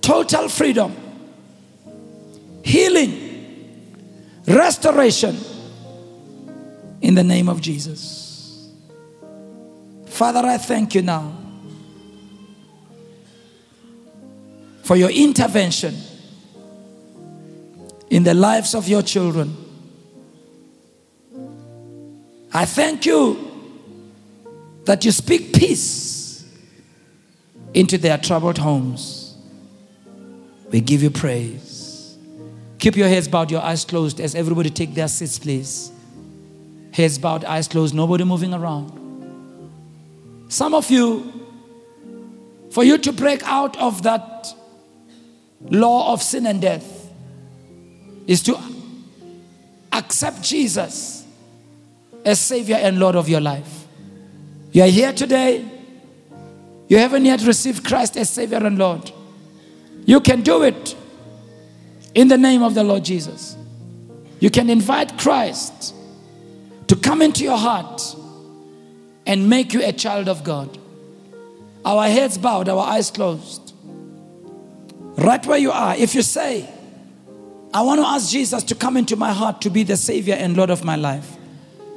[0.00, 0.94] total freedom,
[2.62, 3.82] healing,
[4.46, 5.36] restoration
[7.00, 8.70] in the name of Jesus.
[10.06, 11.36] Father, I thank you now
[14.84, 15.96] for your intervention
[18.08, 19.69] in the lives of your children.
[22.52, 23.46] I thank you
[24.84, 26.44] that you speak peace
[27.74, 29.36] into their troubled homes.
[30.70, 32.16] We give you praise.
[32.78, 35.92] Keep your heads bowed, your eyes closed as everybody take their seats, please.
[36.92, 38.96] Heads bowed, eyes closed, nobody moving around.
[40.48, 41.32] Some of you,
[42.72, 44.52] for you to break out of that
[45.60, 47.10] law of sin and death,
[48.26, 48.58] is to
[49.92, 51.19] accept Jesus
[52.24, 53.86] as Savior and Lord of your life.
[54.72, 55.64] You are here today.
[56.88, 59.10] You haven't yet received Christ as Savior and Lord.
[60.04, 60.96] You can do it
[62.14, 63.56] in the name of the Lord Jesus.
[64.40, 65.94] You can invite Christ
[66.88, 68.02] to come into your heart
[69.26, 70.78] and make you a child of God.
[71.84, 73.72] Our heads bowed, our eyes closed.
[75.16, 76.68] Right where you are, if you say,
[77.72, 80.56] I want to ask Jesus to come into my heart to be the Savior and
[80.56, 81.36] Lord of my life,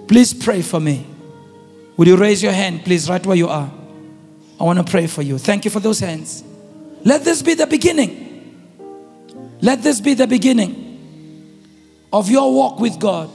[0.08, 1.06] please pray for me.
[1.97, 3.72] Would you raise your hand, please, right where you are?
[4.60, 5.38] I want to pray for you.
[5.38, 6.43] Thank you for those hands.
[7.04, 8.22] Let this be the beginning.
[9.62, 10.80] Let this be the beginning
[12.12, 13.30] of your walk with God.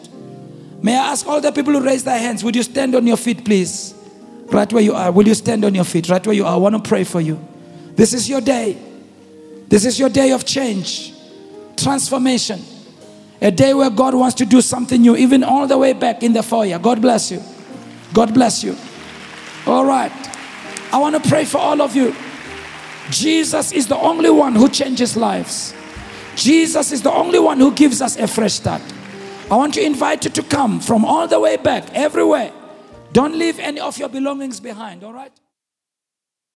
[0.82, 3.16] May I ask all the people who raise their hands, would you stand on your
[3.16, 3.94] feet, please?
[4.46, 5.10] Right where you are.
[5.10, 6.08] Will you stand on your feet?
[6.08, 6.54] Right where you are.
[6.54, 7.38] I want to pray for you.
[7.94, 8.78] This is your day.
[9.68, 11.12] This is your day of change,
[11.76, 12.62] transformation.
[13.40, 16.32] A day where God wants to do something new, even all the way back in
[16.32, 16.78] the foyer.
[16.78, 17.42] God bless you.
[18.12, 18.76] God bless you.
[19.66, 20.12] All right.
[20.92, 22.14] I want to pray for all of you.
[23.10, 25.74] Jesus is the only one who changes lives.
[26.34, 28.82] Jesus is the only one who gives us a fresh start.
[29.50, 32.52] I want to invite you to come from all the way back, everywhere.
[33.12, 35.32] Don't leave any of your belongings behind, all right?